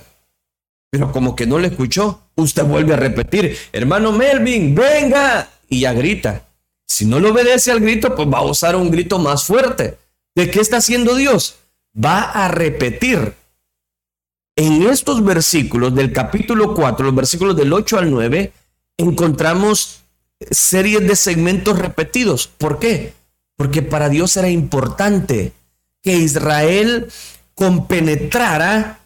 Pero 0.90 1.12
como 1.12 1.36
que 1.36 1.46
no 1.46 1.60
le 1.60 1.68
escuchó, 1.68 2.22
usted 2.34 2.64
vuelve 2.64 2.96
a 2.96 2.98
repetir, 2.98 3.56
hermano 3.72 4.12
Melvin, 4.12 4.74
venga. 4.74 5.48
Y 5.70 5.82
ya 5.82 5.94
grita. 5.94 6.48
Si 6.88 7.06
no 7.06 7.20
le 7.20 7.30
obedece 7.30 7.72
al 7.72 7.82
grito, 7.82 8.16
pues 8.16 8.28
va 8.28 8.40
a 8.40 8.46
usar 8.46 8.76
un 8.76 8.90
grito 8.90 9.20
más 9.20 9.46
fuerte. 9.46 10.00
¿De 10.36 10.50
qué 10.50 10.60
está 10.60 10.78
haciendo 10.78 11.14
Dios? 11.14 11.58
Va 12.04 12.32
a 12.32 12.48
repetir. 12.48 13.34
En 14.56 14.84
estos 14.84 15.24
versículos 15.24 15.94
del 15.94 16.12
capítulo 16.12 16.74
4, 16.74 17.06
los 17.06 17.16
versículos 17.16 17.56
del 17.56 17.72
8 17.74 18.00
al 18.00 18.10
9, 18.10 18.52
encontramos 18.98 20.02
series 20.52 21.08
de 21.08 21.16
segmentos 21.16 21.78
repetidos. 21.80 22.48
¿Por 22.48 22.80
qué? 22.80 23.14
porque 23.56 23.82
para 23.82 24.10
Dios 24.10 24.36
era 24.38 24.50
importante 24.50 25.54
que 26.02 26.14
Israel 26.14 27.10
compenetrara 27.56 29.00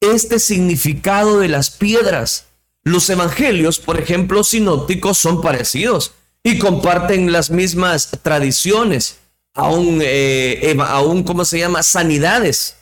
este 0.00 0.38
significado 0.38 1.40
de 1.40 1.48
las 1.48 1.70
piedras. 1.70 2.46
Los 2.84 3.10
evangelios, 3.10 3.80
por 3.80 4.00
ejemplo, 4.00 4.44
sinópticos, 4.44 5.18
son 5.18 5.42
parecidos 5.42 6.12
y 6.42 6.58
comparten 6.58 7.32
las 7.32 7.50
mismas 7.50 8.10
tradiciones, 8.22 9.18
aún, 9.54 10.00
eh, 10.02 10.76
aún 10.86 11.24
¿cómo 11.24 11.44
se 11.44 11.58
llama?, 11.58 11.82
sanidades. 11.82 12.76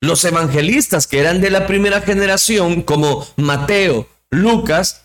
Los 0.00 0.24
evangelistas 0.24 1.06
que 1.06 1.20
eran 1.20 1.40
de 1.40 1.50
la 1.50 1.66
primera 1.66 2.02
generación, 2.02 2.82
como 2.82 3.26
Mateo, 3.36 4.06
Lucas, 4.30 5.01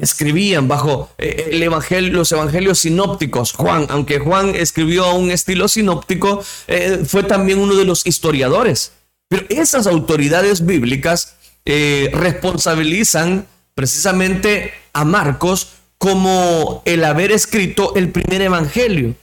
escribían 0.00 0.68
bajo 0.68 1.10
eh, 1.18 1.50
el 1.52 1.62
evangelio, 1.62 2.12
los 2.12 2.32
evangelios 2.32 2.80
sinópticos. 2.80 3.52
Juan, 3.52 3.86
aunque 3.90 4.18
Juan 4.18 4.54
escribió 4.54 5.04
a 5.04 5.14
un 5.14 5.30
estilo 5.30 5.68
sinóptico, 5.68 6.42
eh, 6.66 7.02
fue 7.06 7.22
también 7.22 7.58
uno 7.58 7.74
de 7.76 7.84
los 7.84 8.06
historiadores. 8.06 8.92
Pero 9.28 9.46
esas 9.48 9.86
autoridades 9.86 10.66
bíblicas 10.66 11.36
eh, 11.64 12.10
responsabilizan 12.12 13.46
precisamente 13.74 14.72
a 14.92 15.04
Marcos 15.04 15.68
como 15.98 16.82
el 16.86 17.04
haber 17.04 17.30
escrito 17.30 17.94
el 17.94 18.10
primer 18.10 18.42
evangelio 18.42 19.14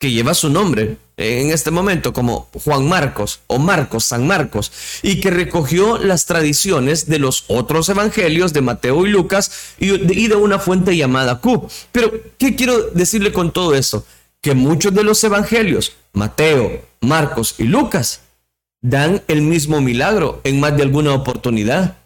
que 0.00 0.10
lleva 0.10 0.34
su 0.34 0.48
nombre 0.48 0.96
en 1.16 1.50
este 1.50 1.70
momento 1.70 2.12
como 2.12 2.48
Juan 2.64 2.88
Marcos 2.88 3.40
o 3.46 3.58
Marcos, 3.58 4.04
San 4.04 4.26
Marcos, 4.26 4.72
y 5.02 5.20
que 5.20 5.30
recogió 5.30 5.98
las 5.98 6.26
tradiciones 6.26 7.06
de 7.06 7.18
los 7.18 7.44
otros 7.48 7.88
evangelios 7.88 8.52
de 8.52 8.62
Mateo 8.62 9.06
y 9.06 9.10
Lucas 9.10 9.74
y 9.78 9.96
de, 9.96 10.34
una 10.34 10.58
fuente 10.58 10.96
llamada 10.96 11.40
Q. 11.40 11.68
Pero, 11.92 12.12
¿qué 12.38 12.56
quiero 12.56 12.90
decirle 12.90 13.32
con 13.32 13.52
todo 13.52 13.74
eso? 13.74 14.04
Que 14.40 14.54
muchos 14.54 14.92
de 14.92 15.04
los 15.04 15.22
evangelios, 15.22 15.92
Mateo, 16.12 16.82
Marcos 17.00 17.54
y 17.58 17.64
Lucas, 17.64 18.20
dan 18.82 19.22
el 19.28 19.42
mismo 19.42 19.80
milagro 19.80 20.40
en 20.44 20.60
más 20.60 20.76
de 20.76 20.82
alguna 20.82 21.14
oportunidad. 21.14 21.98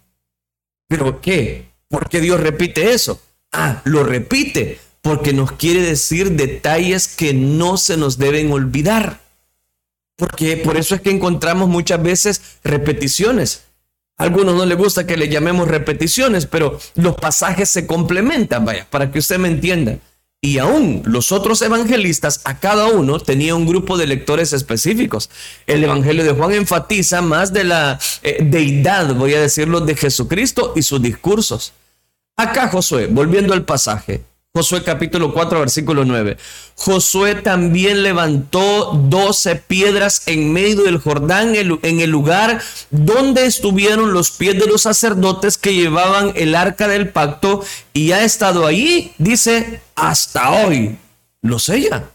¿Pero 0.87 1.21
qué? 1.21 1.69
¿Por 1.89 2.09
qué 2.09 2.21
Dios 2.21 2.39
repite 2.41 2.93
eso? 2.93 3.21
Ah, 3.51 3.81
lo 3.85 4.05
repite 4.05 4.79
porque 5.03 5.33
nos 5.33 5.53
quiere 5.53 5.83
decir 5.83 6.33
detalles 6.33 7.09
que 7.09 7.35
no 7.35 7.77
se 7.77 7.97
nos 7.97 8.19
deben 8.19 8.53
olvidar. 8.53 9.21
Porque 10.17 10.57
por 10.57 10.77
eso 10.77 10.95
es 10.95 11.01
que 11.01 11.11
encontramos 11.11 11.69
muchas 11.69 12.03
veces 12.03 12.41
repeticiones. 12.65 13.63
A 14.17 14.25
algunos 14.25 14.57
no 14.57 14.67
les 14.67 14.77
gusta 14.77 15.07
que 15.07 15.17
le 15.17 15.29
llamemos 15.29 15.69
repeticiones, 15.69 16.47
pero 16.47 16.79
los 16.97 17.15
pasajes 17.15 17.71
se 17.71 17.87
complementan, 17.87 18.65
vaya, 18.65 18.87
para 18.91 19.13
que 19.13 19.21
usted 19.21 19.39
me 19.39 19.49
entienda. 19.49 19.99
Y 20.41 20.59
aún 20.59 21.03
los 21.05 21.33
otros 21.33 21.63
evangelistas, 21.63 22.41
a 22.45 22.59
cada 22.59 22.87
uno 22.87 23.19
tenía 23.19 23.57
un 23.57 23.67
grupo 23.67 23.97
de 23.97 24.07
lectores 24.07 24.53
específicos. 24.53 25.31
El 25.67 25.83
Evangelio 25.83 26.25
de 26.25 26.33
Juan 26.33 26.53
enfatiza 26.53 27.23
más 27.23 27.53
de 27.53 27.65
la 27.65 27.99
eh, 28.23 28.39
deidad, 28.41 29.15
voy 29.15 29.35
a 29.35 29.41
decirlo, 29.41 29.81
de 29.81 29.97
Jesucristo 29.97 30.75
y 30.77 30.83
sus 30.83 31.03
discursos. 31.03 31.73
Acá 32.37 32.69
Josué, 32.69 33.09
volviendo 33.09 33.53
al 33.53 33.65
pasaje, 33.65 34.23
Josué 34.55 34.83
capítulo 34.83 35.33
4, 35.33 35.61
versículo 35.61 36.05
9. 36.05 36.37
Josué 36.75 37.37
también 37.37 38.03
levantó 38.03 38.93
doce 39.09 39.57
piedras 39.57 40.23
en 40.27 40.53
medio 40.53 40.83
del 40.83 40.99
Jordán, 40.99 41.55
en 41.55 42.01
el 42.01 42.11
lugar 42.11 42.61
donde 42.91 43.47
estuvieron 43.47 44.13
los 44.13 44.33
pies 44.33 44.59
de 44.59 44.67
los 44.67 44.83
sacerdotes 44.83 45.59
que 45.59 45.75
llevaban 45.75 46.33
el 46.35 46.55
arca 46.55 46.89
del 46.89 47.11
pacto 47.11 47.63
y 47.93 48.13
ha 48.13 48.25
estado 48.25 48.67
ahí, 48.67 49.13
dice, 49.19 49.81
hasta 49.95 50.51
hoy. 50.51 50.99
Lo 51.43 51.59
sella. 51.59 52.11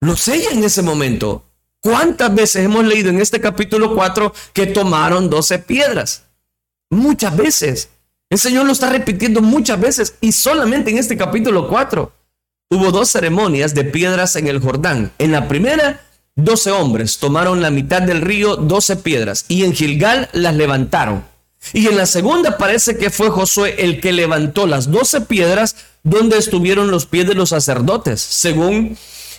Lo 0.00 0.16
sella 0.16 0.50
en 0.52 0.64
ese 0.64 0.82
momento. 0.82 1.44
¿Cuántas 1.80 2.34
veces 2.34 2.64
hemos 2.64 2.84
leído 2.84 3.10
en 3.10 3.20
este 3.20 3.40
capítulo 3.40 3.94
4 3.94 4.32
que 4.54 4.66
tomaron 4.66 5.28
doce 5.28 5.58
piedras? 5.58 6.24
Muchas 6.88 7.36
veces. 7.36 7.90
El 8.30 8.38
Señor 8.38 8.66
lo 8.66 8.72
está 8.72 8.90
repitiendo 8.90 9.40
muchas 9.42 9.80
veces 9.80 10.14
y 10.20 10.32
solamente 10.32 10.90
en 10.90 10.98
este 10.98 11.16
capítulo 11.16 11.68
4 11.68 12.12
hubo 12.70 12.90
dos 12.90 13.10
ceremonias 13.10 13.74
de 13.74 13.84
piedras 13.84 14.36
en 14.36 14.46
el 14.46 14.60
Jordán. 14.60 15.12
En 15.18 15.32
la 15.32 15.46
primera, 15.46 16.00
12 16.36 16.72
hombres 16.72 17.18
tomaron 17.18 17.62
la 17.62 17.70
mitad 17.70 18.02
del 18.02 18.20
río, 18.20 18.56
12 18.56 18.96
piedras, 18.96 19.44
y 19.48 19.64
en 19.64 19.72
Gilgal 19.72 20.28
las 20.32 20.54
levantaron. 20.54 21.24
Y 21.72 21.86
en 21.86 21.96
la 21.96 22.06
segunda 22.06 22.58
parece 22.58 22.96
que 22.96 23.10
fue 23.10 23.30
Josué 23.30 23.76
el 23.78 24.00
que 24.00 24.12
levantó 24.12 24.66
las 24.66 24.90
12 24.90 25.22
piedras 25.22 25.76
donde 26.02 26.36
estuvieron 26.36 26.90
los 26.90 27.06
pies 27.06 27.26
de 27.26 27.34
los 27.34 27.50
sacerdotes, 27.50 28.20
según 28.20 28.98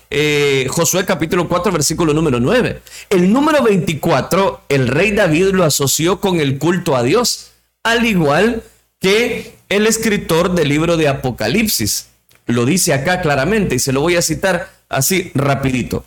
eh, 0.10 0.68
Josué 0.70 1.06
capítulo 1.06 1.48
4, 1.48 1.72
versículo 1.72 2.14
número 2.14 2.40
9. 2.40 2.82
El 3.10 3.32
número 3.32 3.62
24, 3.62 4.62
el 4.70 4.88
rey 4.88 5.12
David 5.12 5.50
lo 5.50 5.64
asoció 5.64 6.20
con 6.20 6.40
el 6.40 6.58
culto 6.58 6.96
a 6.96 7.04
Dios, 7.04 7.52
al 7.84 8.06
igual 8.06 8.64
que 8.64 8.75
el 9.06 9.86
escritor 9.86 10.56
del 10.56 10.70
libro 10.70 10.98
de 10.98 11.08
Apocalipsis. 11.08 12.08
Lo 12.48 12.66
dice 12.66 12.94
acá 12.94 13.22
claramente 13.22 13.76
y 13.76 13.80
se 13.80 13.94
lo 13.94 14.02
voy 14.02 14.16
a 14.16 14.22
citar 14.22 14.72
así 14.90 15.32
rapidito. 15.36 16.04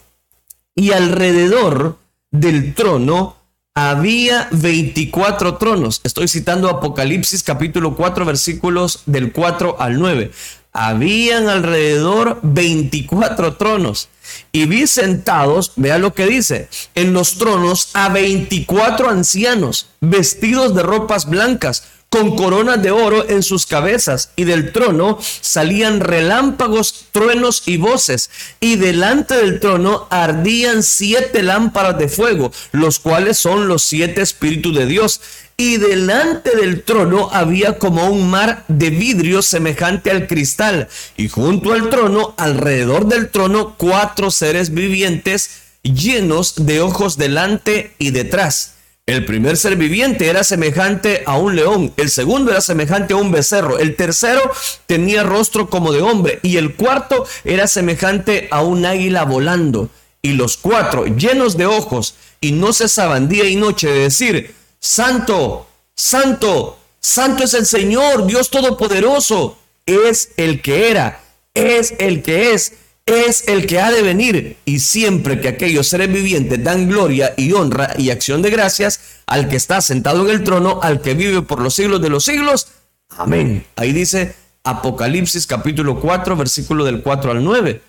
y 0.75 0.93
alrededor 0.93 1.99
del 2.31 2.75
trono 2.75 3.37
había 3.75 4.49
24 4.53 5.57
tronos. 5.57 6.01
Estoy 6.05 6.29
citando 6.29 6.69
Apocalipsis 6.69 7.43
capítulo 7.43 7.97
4 7.97 8.25
versículos 8.25 9.03
del 9.07 9.33
4 9.33 9.81
al 9.81 9.99
9. 9.99 10.31
Habían 10.73 11.49
alrededor 11.49 12.39
24 12.43 13.57
tronos. 13.57 14.09
Y 14.53 14.67
vi 14.67 14.87
sentados, 14.87 15.73
vea 15.77 15.99
lo 15.99 16.15
que 16.15 16.27
dice, 16.27 16.69
en 16.95 17.13
los 17.13 17.39
tronos 17.39 17.91
a 17.95 18.09
24 18.09 19.09
ancianos, 19.09 19.89
vestidos 20.01 20.75
de 20.75 20.83
ropas 20.83 21.29
blancas 21.29 21.85
con 22.09 22.37
coronas 22.37 22.83
de 22.83 22.91
oro 22.91 23.29
en 23.29 23.43
sus 23.43 23.67
cabezas, 23.67 24.31
y 24.35 24.45
del 24.45 24.73
trono 24.73 25.19
salían 25.41 26.01
relámpagos, 26.01 27.07
truenos 27.13 27.63
y 27.67 27.77
voces, 27.77 28.31
y 28.61 28.77
delante 28.77 29.37
del 29.37 29.61
trono 29.61 30.07
ardían 30.11 30.83
siete 30.83 31.43
lámparas 31.43 31.99
de 31.99 32.09
fuego, 32.09 32.51
los 32.73 32.99
cuales 32.99 33.39
son 33.39 33.69
los 33.69 33.83
siete 33.83 34.23
espíritus 34.23 34.75
de 34.75 34.87
Dios. 34.87 35.21
Y 35.61 35.77
delante 35.79 36.57
del 36.57 36.85
trono 36.85 37.31
había 37.33 37.79
como 37.79 38.09
un 38.09 38.31
mar 38.31 38.65
de 38.69 38.91
vidrio 38.91 39.43
semejante 39.43 40.11
al 40.11 40.27
cristal, 40.27 40.89
y 41.17 41.29
junto 41.29 41.73
al 41.73 41.91
trono, 41.91 42.35
alrededor 42.39 43.07
del 43.07 43.29
trono, 43.29 43.75
cuatro 43.77 44.31
seres 44.31 44.73
vivientes 44.73 45.51
llenos 45.83 46.55
de 46.67 46.81
ojos 46.81 47.17
delante 47.17 47.95
y 47.99 48.11
detrás 48.11 48.78
el 49.09 49.25
primer 49.25 49.57
ser 49.57 49.77
viviente 49.77 50.29
era 50.29 50.45
semejante 50.45 51.23
a 51.25 51.39
un 51.39 51.57
león, 51.57 51.95
el 51.97 52.11
segundo 52.11 52.51
era 52.51 52.61
semejante 52.61 53.15
a 53.15 53.17
un 53.17 53.33
becerro, 53.33 53.79
el 53.79 53.97
tercero 53.97 54.43
tenía 54.85 55.23
rostro 55.23 55.71
como 55.71 55.93
de 55.93 56.03
hombre 56.03 56.41
y 56.43 56.59
el 56.59 56.75
cuarto 56.75 57.27
era 57.43 57.67
semejante 57.69 58.49
a 58.51 58.61
un 58.63 58.85
águila 58.85 59.25
volando. 59.25 59.89
Y 60.21 60.35
los 60.35 60.59
cuatro, 60.59 61.07
llenos 61.07 61.57
de 61.57 61.65
ojos, 61.65 62.17
y 62.43 62.53
no 62.53 62.75
cesaban 62.75 63.31
día 63.31 63.49
y 63.49 63.57
noche 63.57 63.89
de 63.89 64.01
decir, 64.01 64.55
Santo, 64.79 65.67
Santo, 65.95 66.79
Santo 67.01 67.45
es 67.45 67.55
el 67.55 67.65
Señor, 67.65 68.27
Dios 68.27 68.51
Todopoderoso, 68.51 69.57
es 69.87 70.33
el 70.37 70.61
que 70.61 70.91
era, 70.91 71.23
es 71.55 71.95
el 71.99 72.23
que 72.23 72.53
es 72.53 72.75
es 73.09 73.49
el 73.49 73.67
que 73.67 73.81
ha 73.81 73.91
de 73.91 74.03
venir. 74.03 74.57
Y 74.65 74.81
siempre 74.81 75.41
que 75.41 75.49
aquellos 75.49 75.89
seres 75.89 76.13
vivientes 76.13 76.63
dan 76.63 76.89
gloria 76.89 77.35
y 77.37 77.53
honra 77.53 77.95
y 77.99 78.11
acción 78.11 78.43
de 78.43 78.51
gracias 78.51 79.01
al 79.27 79.49
que 79.49 79.57
está 79.57 79.81
sentado 79.81 80.25
en 80.25 80.35
el 80.35 80.45
trono, 80.45 80.81
al 80.83 81.01
que 81.01 81.15
vive 81.15 81.43
por 81.43 81.61
los 81.61 81.75
siglos 81.75 82.01
de 82.03 82.11
los 82.11 82.25
siglos. 82.25 82.69
Amén. 83.11 83.67
Ahí 83.77 83.93
dice 83.93 84.35
Apocalipsis 84.65 85.47
capítulo 85.47 86.01
4, 86.01 86.37
versículo 86.37 86.85
del 86.85 87.03
4 87.03 87.31
al 87.33 87.43
9. 87.43 87.83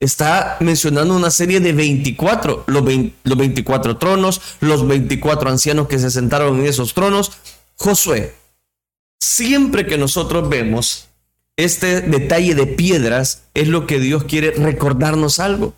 Está 0.00 0.56
mencionando 0.60 1.16
una 1.16 1.30
serie 1.30 1.60
de 1.60 1.72
24, 1.72 2.64
los, 2.66 2.84
los 3.22 3.38
24 3.38 3.96
tronos, 3.96 4.40
los 4.60 4.86
24 4.86 5.48
ancianos 5.48 5.88
que 5.88 5.98
se 5.98 6.10
sentaron 6.10 6.58
en 6.58 6.66
esos 6.66 6.92
tronos. 6.92 7.32
Josué, 7.76 8.34
siempre 9.20 9.86
que 9.86 9.96
nosotros 9.96 10.48
vemos 10.48 11.08
este 11.56 12.00
detalle 12.00 12.54
de 12.54 12.66
piedras 12.66 13.44
es 13.54 13.68
lo 13.68 13.86
que 13.86 14.00
Dios 14.00 14.24
quiere 14.24 14.50
recordarnos 14.52 15.38
algo. 15.38 15.74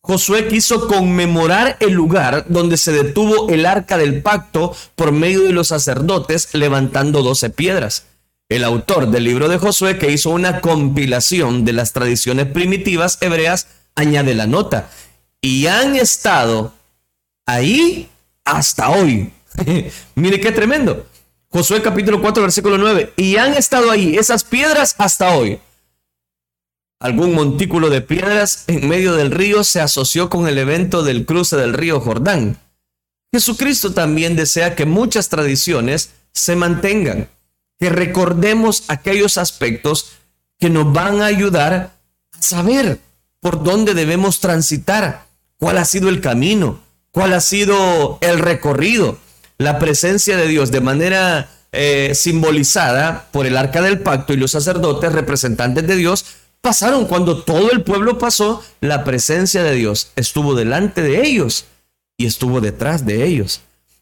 Josué 0.00 0.46
quiso 0.46 0.86
conmemorar 0.86 1.76
el 1.80 1.92
lugar 1.92 2.46
donde 2.48 2.76
se 2.76 2.92
detuvo 2.92 3.48
el 3.48 3.66
arca 3.66 3.98
del 3.98 4.22
pacto 4.22 4.74
por 4.94 5.10
medio 5.10 5.42
de 5.42 5.52
los 5.52 5.68
sacerdotes 5.68 6.54
levantando 6.54 7.22
doce 7.22 7.50
piedras. 7.50 8.04
El 8.48 8.62
autor 8.62 9.10
del 9.10 9.24
libro 9.24 9.48
de 9.48 9.58
Josué, 9.58 9.98
que 9.98 10.12
hizo 10.12 10.30
una 10.30 10.60
compilación 10.60 11.64
de 11.64 11.72
las 11.72 11.92
tradiciones 11.92 12.46
primitivas 12.46 13.18
hebreas, 13.20 13.66
añade 13.96 14.36
la 14.36 14.46
nota. 14.46 14.88
Y 15.40 15.66
han 15.66 15.96
estado 15.96 16.72
ahí 17.44 18.08
hasta 18.44 18.90
hoy. 18.90 19.32
Mire 20.14 20.38
qué 20.38 20.52
tremendo. 20.52 21.04
Josué 21.56 21.80
capítulo 21.80 22.20
4, 22.20 22.42
versículo 22.42 22.76
9. 22.76 23.14
Y 23.16 23.38
han 23.38 23.54
estado 23.54 23.90
ahí 23.90 24.18
esas 24.18 24.44
piedras 24.44 24.94
hasta 24.98 25.34
hoy. 25.34 25.58
Algún 27.00 27.34
montículo 27.34 27.88
de 27.88 28.02
piedras 28.02 28.64
en 28.66 28.86
medio 28.86 29.14
del 29.14 29.30
río 29.30 29.64
se 29.64 29.80
asoció 29.80 30.28
con 30.28 30.46
el 30.48 30.58
evento 30.58 31.02
del 31.02 31.24
cruce 31.24 31.56
del 31.56 31.72
río 31.72 31.98
Jordán. 31.98 32.58
Jesucristo 33.32 33.94
también 33.94 34.36
desea 34.36 34.74
que 34.74 34.84
muchas 34.84 35.30
tradiciones 35.30 36.10
se 36.34 36.56
mantengan, 36.56 37.30
que 37.78 37.88
recordemos 37.88 38.84
aquellos 38.88 39.38
aspectos 39.38 40.12
que 40.58 40.68
nos 40.68 40.92
van 40.92 41.22
a 41.22 41.26
ayudar 41.26 41.72
a 41.72 42.42
saber 42.42 43.00
por 43.40 43.62
dónde 43.62 43.94
debemos 43.94 44.40
transitar, 44.40 45.24
cuál 45.56 45.78
ha 45.78 45.86
sido 45.86 46.10
el 46.10 46.20
camino, 46.20 46.80
cuál 47.12 47.32
ha 47.32 47.40
sido 47.40 48.18
el 48.20 48.40
recorrido 48.40 49.24
la 49.58 49.78
presencia 49.78 50.36
de 50.36 50.48
Dios 50.48 50.70
de 50.70 50.80
manera 50.80 51.48
eh, 51.72 52.12
simbolizada 52.14 53.28
por 53.32 53.46
el 53.46 53.56
arca 53.56 53.82
del 53.82 54.00
pacto 54.00 54.32
y 54.32 54.36
los 54.36 54.52
sacerdotes 54.52 55.12
representantes 55.12 55.86
de 55.86 55.96
Dios 55.96 56.24
pasaron 56.60 57.06
cuando 57.06 57.42
todo 57.42 57.70
el 57.70 57.82
pueblo 57.82 58.18
pasó, 58.18 58.62
la 58.80 59.04
presencia 59.04 59.62
de 59.62 59.74
Dios 59.74 60.10
estuvo 60.16 60.54
delante 60.54 61.02
de 61.02 61.26
ellos 61.26 61.66
y 62.16 62.26
estuvo 62.26 62.60
detrás 62.60 63.06
de 63.06 63.24
ellos. 63.24 63.60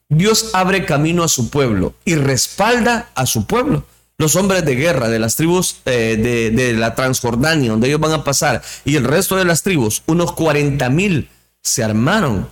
Dios 0.09 0.51
abre 0.53 0.85
camino 0.85 1.25
a 1.25 1.29
su 1.29 1.51
pueblo 1.51 1.95
y 2.05 2.15
respalda 2.15 3.11
a 3.15 3.27
su 3.27 3.47
pueblo. 3.47 3.85
Los 4.17 4.37
hombres 4.37 4.65
de 4.65 4.77
guerra 4.77 5.09
de 5.09 5.19
las 5.19 5.35
tribus 5.35 5.79
eh, 5.87 6.17
de, 6.17 6.51
de, 6.51 6.73
la 6.75 6.95
Transjordania, 6.95 7.73
donde 7.73 7.89
ellos 7.89 8.01
van 8.01 8.13
a 8.13 8.23
pasar, 8.23 8.63
y 8.85 8.95
el 8.95 9.05
resto 9.05 9.35
de 9.37 9.45
las 9.45 9.63
tribus, 9.63 10.03
unos 10.07 10.33
40 10.33 10.89
mil, 10.91 11.29
se 11.61 11.83
armaron 11.83 12.49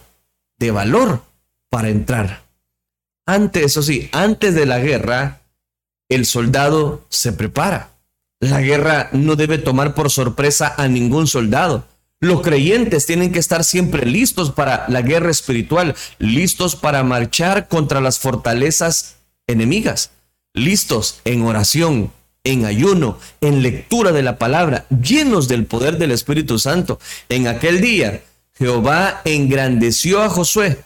de 0.58 0.72
valor 0.72 1.22
para 1.70 1.88
entrar. 1.88 2.41
Antes, 3.26 3.64
eso 3.64 3.82
sí, 3.82 4.08
antes 4.12 4.54
de 4.54 4.66
la 4.66 4.78
guerra, 4.78 5.42
el 6.08 6.26
soldado 6.26 7.06
se 7.08 7.32
prepara. 7.32 7.90
La 8.40 8.60
guerra 8.60 9.08
no 9.12 9.36
debe 9.36 9.58
tomar 9.58 9.94
por 9.94 10.10
sorpresa 10.10 10.74
a 10.76 10.88
ningún 10.88 11.26
soldado. 11.26 11.86
Los 12.20 12.42
creyentes 12.42 13.06
tienen 13.06 13.32
que 13.32 13.38
estar 13.38 13.64
siempre 13.64 14.06
listos 14.06 14.50
para 14.50 14.84
la 14.88 15.02
guerra 15.02 15.30
espiritual, 15.30 15.94
listos 16.18 16.76
para 16.76 17.02
marchar 17.02 17.68
contra 17.68 18.00
las 18.00 18.18
fortalezas 18.18 19.16
enemigas, 19.46 20.10
listos 20.52 21.20
en 21.24 21.42
oración, 21.42 22.12
en 22.44 22.64
ayuno, 22.64 23.18
en 23.40 23.62
lectura 23.62 24.12
de 24.12 24.22
la 24.22 24.38
palabra, 24.38 24.86
llenos 24.90 25.46
del 25.48 25.66
poder 25.66 25.98
del 25.98 26.10
Espíritu 26.10 26.58
Santo. 26.58 26.98
En 27.28 27.46
aquel 27.46 27.80
día, 27.80 28.22
Jehová 28.58 29.22
engrandeció 29.24 30.22
a 30.22 30.28
Josué 30.28 30.78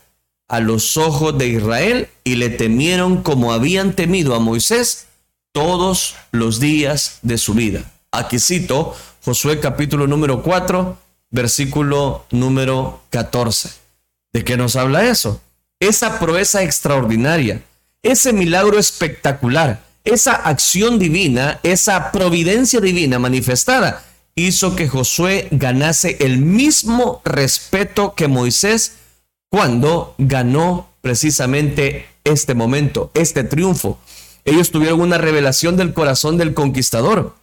a 0.49 0.61
los 0.61 0.97
ojos 0.97 1.37
de 1.39 1.49
Israel 1.49 2.09
y 2.25 2.37
le 2.37 2.51
temieron 2.51 3.23
como 3.23 3.53
habían 3.53 3.95
temido 3.95 4.35
a 4.35 4.41
Moisés 4.41 5.07
todos 5.53 6.15
los 6.31 6.61
días 6.61 7.19
de 7.23 7.39
su 7.39 7.55
vida. 7.55 7.91
Aquí 8.13 8.39
cito 8.39 8.95
Josué 9.25 9.59
capítulo 9.59 10.07
número 10.07 10.43
4, 10.43 10.97
versículo 11.31 12.27
número 12.31 13.03
14. 13.11 13.71
¿De 14.33 14.45
qué 14.45 14.57
nos 14.57 14.77
habla 14.77 15.09
eso? 15.09 15.41
Esa 15.81 16.21
proeza 16.21 16.63
extraordinaria, 16.63 17.63
ese 18.05 18.33
milagro 18.33 18.79
espectacular, 18.79 19.83
esa 20.05 20.33
acción 20.33 21.01
divina, 21.01 21.59
esa 21.65 22.13
providencia 22.13 22.81
divina 22.81 23.19
manifestada, 23.19 24.05
hizo 24.37 24.77
que 24.77 24.87
Josué 24.87 25.49
ganase 25.51 26.19
el 26.21 26.39
mismo 26.39 27.21
respeto 27.25 28.15
que 28.15 28.29
Moisés 28.29 28.93
cuando 29.57 30.15
ganó 30.19 30.91
precisamente 31.01 32.07
este 32.25 32.55
momento, 32.55 33.11
este 33.15 33.43
triunfo. 33.43 33.99
Ellos 34.45 34.71
tuvieron 34.71 35.01
una 35.01 35.17
revelación 35.17 35.79
del 35.79 35.95
corazón 35.95 36.37
del 36.37 36.53
conquistador 36.53 37.37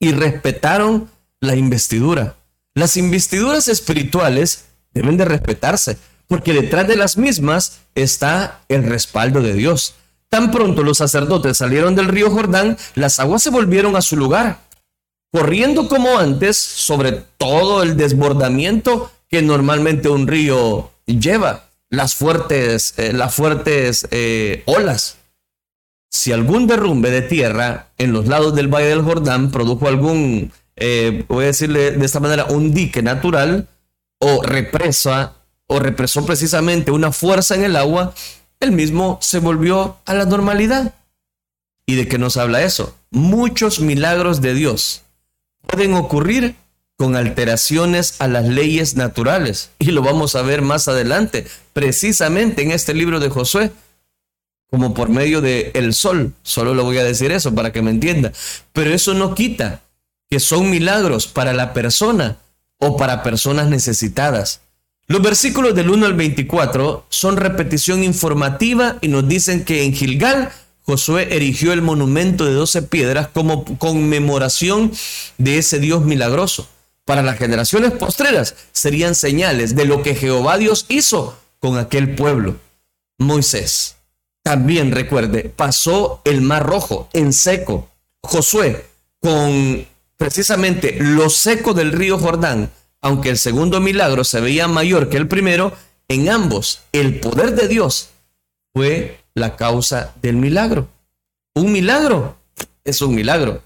y 0.00 0.10
respetaron 0.10 1.08
la 1.38 1.54
investidura. 1.54 2.34
Las 2.74 2.96
investiduras 2.96 3.68
espirituales 3.68 4.64
deben 4.94 5.16
de 5.16 5.24
respetarse, 5.24 5.96
porque 6.26 6.54
detrás 6.54 6.88
de 6.88 6.96
las 6.96 7.16
mismas 7.16 7.82
está 7.94 8.64
el 8.68 8.82
respaldo 8.82 9.42
de 9.42 9.54
Dios. 9.54 9.94
Tan 10.28 10.50
pronto 10.50 10.82
los 10.82 10.98
sacerdotes 10.98 11.56
salieron 11.56 11.94
del 11.94 12.08
río 12.08 12.32
Jordán, 12.32 12.76
las 12.96 13.20
aguas 13.20 13.44
se 13.44 13.50
volvieron 13.50 13.94
a 13.94 14.02
su 14.02 14.16
lugar, 14.16 14.58
corriendo 15.30 15.86
como 15.86 16.18
antes 16.18 16.56
sobre 16.56 17.12
todo 17.12 17.84
el 17.84 17.96
desbordamiento 17.96 19.12
que 19.30 19.40
normalmente 19.40 20.08
un 20.08 20.26
río 20.26 20.91
lleva 21.06 21.64
las 21.88 22.14
fuertes, 22.14 22.94
eh, 22.98 23.12
las 23.12 23.34
fuertes 23.34 24.08
eh, 24.10 24.62
olas. 24.66 25.18
Si 26.10 26.32
algún 26.32 26.66
derrumbe 26.66 27.10
de 27.10 27.22
tierra 27.22 27.88
en 27.98 28.12
los 28.12 28.26
lados 28.26 28.54
del 28.54 28.68
Valle 28.68 28.88
del 28.88 29.02
Jordán 29.02 29.50
produjo 29.50 29.88
algún, 29.88 30.52
eh, 30.76 31.24
voy 31.28 31.44
a 31.44 31.48
decirle 31.48 31.92
de 31.92 32.04
esta 32.04 32.20
manera, 32.20 32.46
un 32.46 32.74
dique 32.74 33.02
natural 33.02 33.68
o 34.18 34.42
represa 34.42 35.34
o 35.66 35.78
represó 35.78 36.24
precisamente 36.26 36.90
una 36.90 37.12
fuerza 37.12 37.54
en 37.54 37.64
el 37.64 37.76
agua, 37.76 38.14
el 38.60 38.72
mismo 38.72 39.18
se 39.20 39.38
volvió 39.38 39.96
a 40.04 40.14
la 40.14 40.24
normalidad. 40.24 40.94
¿Y 41.86 41.96
de 41.96 42.06
qué 42.08 42.18
nos 42.18 42.36
habla 42.36 42.62
eso? 42.62 42.96
Muchos 43.10 43.80
milagros 43.80 44.40
de 44.40 44.54
Dios 44.54 45.02
pueden 45.66 45.94
ocurrir 45.94 46.56
con 47.02 47.16
alteraciones 47.16 48.14
a 48.20 48.28
las 48.28 48.46
leyes 48.46 48.94
naturales. 48.94 49.70
Y 49.80 49.86
lo 49.86 50.02
vamos 50.02 50.36
a 50.36 50.42
ver 50.42 50.62
más 50.62 50.86
adelante, 50.86 51.48
precisamente 51.72 52.62
en 52.62 52.70
este 52.70 52.94
libro 52.94 53.18
de 53.18 53.28
Josué, 53.28 53.72
como 54.70 54.94
por 54.94 55.08
medio 55.08 55.40
del 55.40 55.72
el 55.74 55.94
sol. 55.94 56.32
Solo 56.44 56.76
le 56.76 56.82
voy 56.84 56.98
a 56.98 57.02
decir 57.02 57.32
eso 57.32 57.56
para 57.56 57.72
que 57.72 57.82
me 57.82 57.90
entienda. 57.90 58.30
Pero 58.72 58.94
eso 58.94 59.14
no 59.14 59.34
quita 59.34 59.80
que 60.30 60.38
son 60.38 60.70
milagros 60.70 61.26
para 61.26 61.52
la 61.52 61.72
persona 61.72 62.36
o 62.78 62.96
para 62.96 63.24
personas 63.24 63.66
necesitadas. 63.66 64.60
Los 65.08 65.22
versículos 65.22 65.74
del 65.74 65.90
1 65.90 66.06
al 66.06 66.14
24 66.14 67.06
son 67.08 67.36
repetición 67.36 68.04
informativa 68.04 68.98
y 69.00 69.08
nos 69.08 69.26
dicen 69.26 69.64
que 69.64 69.82
en 69.82 69.92
Gilgal 69.92 70.52
Josué 70.84 71.34
erigió 71.34 71.72
el 71.72 71.82
monumento 71.82 72.44
de 72.44 72.52
12 72.52 72.82
piedras 72.82 73.26
como 73.26 73.64
conmemoración 73.78 74.92
de 75.38 75.58
ese 75.58 75.80
Dios 75.80 76.04
milagroso. 76.04 76.68
Para 77.04 77.22
las 77.22 77.38
generaciones 77.38 77.92
postreras 77.92 78.54
serían 78.72 79.14
señales 79.14 79.74
de 79.74 79.84
lo 79.84 80.02
que 80.02 80.14
Jehová 80.14 80.58
Dios 80.58 80.86
hizo 80.88 81.36
con 81.58 81.78
aquel 81.78 82.14
pueblo. 82.14 82.56
Moisés, 83.18 83.96
también 84.42 84.92
recuerde, 84.92 85.52
pasó 85.54 86.20
el 86.24 86.40
mar 86.40 86.64
rojo 86.64 87.08
en 87.12 87.32
seco. 87.32 87.88
Josué, 88.22 88.86
con 89.20 89.86
precisamente 90.16 90.96
lo 90.98 91.28
seco 91.30 91.74
del 91.74 91.92
río 91.92 92.18
Jordán, 92.18 92.70
aunque 93.00 93.30
el 93.30 93.38
segundo 93.38 93.80
milagro 93.80 94.22
se 94.22 94.40
veía 94.40 94.68
mayor 94.68 95.08
que 95.08 95.16
el 95.16 95.28
primero, 95.28 95.72
en 96.08 96.28
ambos 96.28 96.82
el 96.92 97.20
poder 97.20 97.54
de 97.54 97.68
Dios 97.68 98.10
fue 98.72 99.18
la 99.34 99.56
causa 99.56 100.14
del 100.22 100.36
milagro. 100.36 100.88
Un 101.54 101.72
milagro 101.72 102.36
es 102.84 103.02
un 103.02 103.14
milagro. 103.14 103.62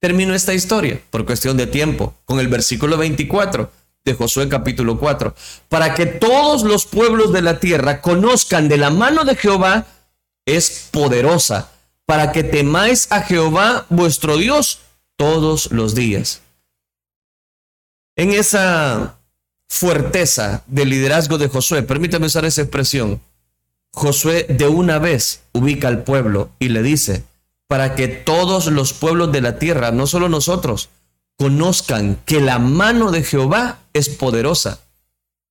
Termino 0.00 0.34
esta 0.34 0.54
historia 0.54 1.00
por 1.10 1.26
cuestión 1.26 1.58
de 1.58 1.66
tiempo 1.66 2.14
con 2.24 2.40
el 2.40 2.48
versículo 2.48 2.96
24 2.96 3.70
de 4.02 4.14
Josué 4.14 4.48
capítulo 4.48 4.98
4, 4.98 5.34
para 5.68 5.94
que 5.94 6.06
todos 6.06 6.62
los 6.62 6.86
pueblos 6.86 7.34
de 7.34 7.42
la 7.42 7.60
tierra 7.60 8.00
conozcan 8.00 8.68
de 8.68 8.78
la 8.78 8.88
mano 8.88 9.24
de 9.24 9.36
Jehová 9.36 9.86
es 10.46 10.88
poderosa, 10.90 11.70
para 12.06 12.32
que 12.32 12.42
temáis 12.42 13.12
a 13.12 13.20
Jehová 13.20 13.84
vuestro 13.90 14.38
Dios 14.38 14.80
todos 15.16 15.70
los 15.70 15.94
días. 15.94 16.40
En 18.16 18.32
esa 18.32 19.18
fuerteza 19.68 20.64
del 20.66 20.88
liderazgo 20.88 21.36
de 21.36 21.48
Josué, 21.48 21.82
permítame 21.82 22.26
usar 22.26 22.46
esa 22.46 22.62
expresión, 22.62 23.20
Josué 23.92 24.46
de 24.48 24.66
una 24.66 24.98
vez 24.98 25.42
ubica 25.52 25.88
al 25.88 26.04
pueblo 26.04 26.50
y 26.58 26.70
le 26.70 26.82
dice, 26.82 27.24
para 27.70 27.94
que 27.94 28.08
todos 28.08 28.66
los 28.66 28.92
pueblos 28.92 29.30
de 29.30 29.40
la 29.40 29.60
tierra, 29.60 29.92
no 29.92 30.08
solo 30.08 30.28
nosotros, 30.28 30.88
conozcan 31.38 32.18
que 32.26 32.40
la 32.40 32.58
mano 32.58 33.12
de 33.12 33.22
Jehová 33.22 33.78
es 33.92 34.08
poderosa. 34.08 34.80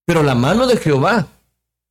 Pero 0.05 0.21
la 0.21 0.35
mano 0.35 0.67
de 0.67 0.75
Jehová, 0.75 1.27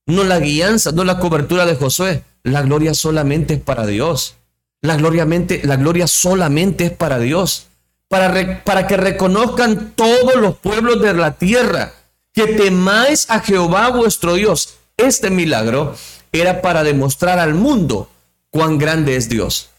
no 0.04 0.24
la 0.24 0.38
guianza, 0.38 0.92
no 0.92 1.04
la 1.04 1.18
cobertura 1.18 1.64
de 1.64 1.76
Josué, 1.76 2.24
la 2.42 2.60
gloria 2.60 2.92
solamente 2.92 3.54
es 3.54 3.60
para 3.62 3.86
Dios. 3.86 4.34
La 4.82 4.96
gloria, 4.96 5.26
la 5.62 5.76
gloria 5.76 6.06
solamente 6.06 6.84
es 6.84 6.92
para 6.92 7.18
Dios. 7.18 7.68
Para, 8.08 8.62
para 8.64 8.86
que 8.86 8.98
reconozcan 8.98 9.94
todos 9.96 10.36
los 10.36 10.58
pueblos 10.58 11.00
de 11.00 11.14
la 11.14 11.38
tierra 11.38 11.94
que 12.34 12.48
temáis 12.48 13.30
a 13.30 13.40
Jehová 13.40 13.88
vuestro 13.88 14.34
Dios. 14.34 14.74
Este 14.98 15.30
milagro 15.30 15.94
era 16.32 16.60
para 16.60 16.84
demostrar 16.84 17.38
al 17.38 17.54
mundo 17.54 18.10
cuán 18.50 18.76
grande 18.76 19.16
es 19.16 19.30
Dios. 19.30 19.70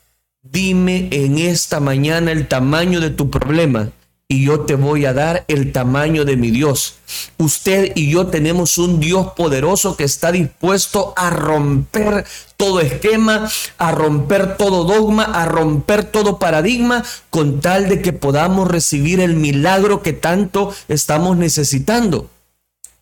Dime 0.51 1.09
en 1.11 1.37
esta 1.37 1.79
mañana 1.79 2.31
el 2.31 2.47
tamaño 2.47 2.99
de 3.01 3.11
tu 3.11 3.29
problema 3.29 3.91
y 4.27 4.45
yo 4.45 4.61
te 4.61 4.73
voy 4.73 5.05
a 5.05 5.13
dar 5.13 5.45
el 5.47 5.71
tamaño 5.71 6.25
de 6.25 6.37
mi 6.37 6.49
Dios. 6.49 6.95
Usted 7.37 7.91
y 7.93 8.09
yo 8.09 8.27
tenemos 8.27 8.79
un 8.79 8.99
Dios 8.99 9.33
poderoso 9.35 9.95
que 9.95 10.05
está 10.05 10.31
dispuesto 10.31 11.13
a 11.15 11.29
romper 11.29 12.25
todo 12.57 12.79
esquema, 12.79 13.47
a 13.77 13.91
romper 13.91 14.57
todo 14.57 14.85
dogma, 14.85 15.23
a 15.23 15.45
romper 15.45 16.05
todo 16.05 16.39
paradigma, 16.39 17.03
con 17.29 17.61
tal 17.61 17.87
de 17.87 18.01
que 18.01 18.13
podamos 18.13 18.67
recibir 18.67 19.19
el 19.19 19.35
milagro 19.35 20.01
que 20.01 20.13
tanto 20.13 20.73
estamos 20.87 21.37
necesitando. 21.37 22.27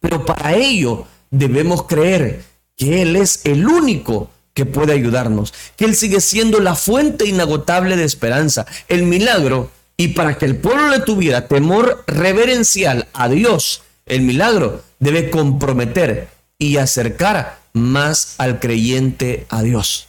Pero 0.01 0.25
para 0.25 0.53
ello 0.55 1.05
debemos 1.31 1.83
creer 1.83 2.43
que 2.75 3.03
Él 3.03 3.15
es 3.15 3.45
el 3.45 3.65
único 3.67 4.29
que 4.57 4.65
puede 4.65 4.93
ayudarnos, 4.93 5.53
que 5.75 5.85
Él 5.85 5.95
sigue 5.95 6.19
siendo 6.19 6.59
la 6.59 6.73
fuente 6.73 7.27
inagotable 7.27 7.95
de 7.95 8.05
esperanza, 8.05 8.65
el 8.87 9.03
milagro, 9.03 9.69
y 9.97 10.07
para 10.09 10.39
que 10.39 10.45
el 10.45 10.55
pueblo 10.57 10.89
le 10.89 10.97
tuviera 11.01 11.47
temor 11.47 12.03
reverencial 12.07 13.07
a 13.13 13.29
Dios, 13.29 13.83
el 14.07 14.23
milagro 14.23 14.81
debe 14.97 15.29
comprometer 15.29 16.29
y 16.57 16.77
acercar 16.77 17.59
más 17.73 18.33
al 18.39 18.59
creyente 18.59 19.45
a 19.49 19.61
Dios. 19.61 20.07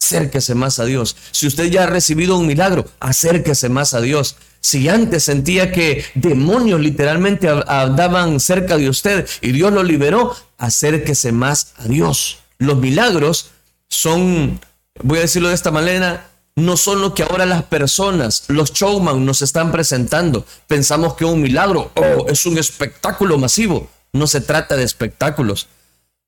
Acérquese 0.00 0.54
más 0.54 0.78
a 0.78 0.86
Dios. 0.86 1.14
Si 1.30 1.46
usted 1.46 1.66
ya 1.66 1.82
ha 1.82 1.86
recibido 1.86 2.38
un 2.38 2.46
milagro, 2.46 2.86
acérquese 3.00 3.68
más 3.68 3.92
a 3.92 4.00
Dios. 4.00 4.36
Si 4.62 4.88
antes 4.88 5.24
sentía 5.24 5.72
que 5.72 6.06
demonios 6.14 6.80
literalmente 6.80 7.50
andaban 7.66 8.40
cerca 8.40 8.78
de 8.78 8.88
usted 8.88 9.28
y 9.42 9.52
Dios 9.52 9.74
lo 9.74 9.82
liberó, 9.82 10.34
acérquese 10.56 11.32
más 11.32 11.74
a 11.76 11.86
Dios. 11.86 12.38
Los 12.56 12.78
milagros 12.78 13.50
son, 13.94 14.60
voy 15.02 15.18
a 15.18 15.22
decirlo 15.22 15.48
de 15.48 15.54
esta 15.54 15.70
manera, 15.70 16.30
no 16.56 16.76
son 16.76 17.00
lo 17.00 17.14
que 17.14 17.24
ahora 17.24 17.46
las 17.46 17.64
personas, 17.64 18.44
los 18.48 18.72
showman 18.72 19.24
nos 19.24 19.42
están 19.42 19.72
presentando. 19.72 20.46
Pensamos 20.68 21.14
que 21.14 21.24
un 21.24 21.40
milagro 21.40 21.90
oh, 21.94 22.26
es 22.28 22.46
un 22.46 22.58
espectáculo 22.58 23.38
masivo. 23.38 23.88
No 24.12 24.26
se 24.26 24.40
trata 24.40 24.76
de 24.76 24.84
espectáculos. 24.84 25.66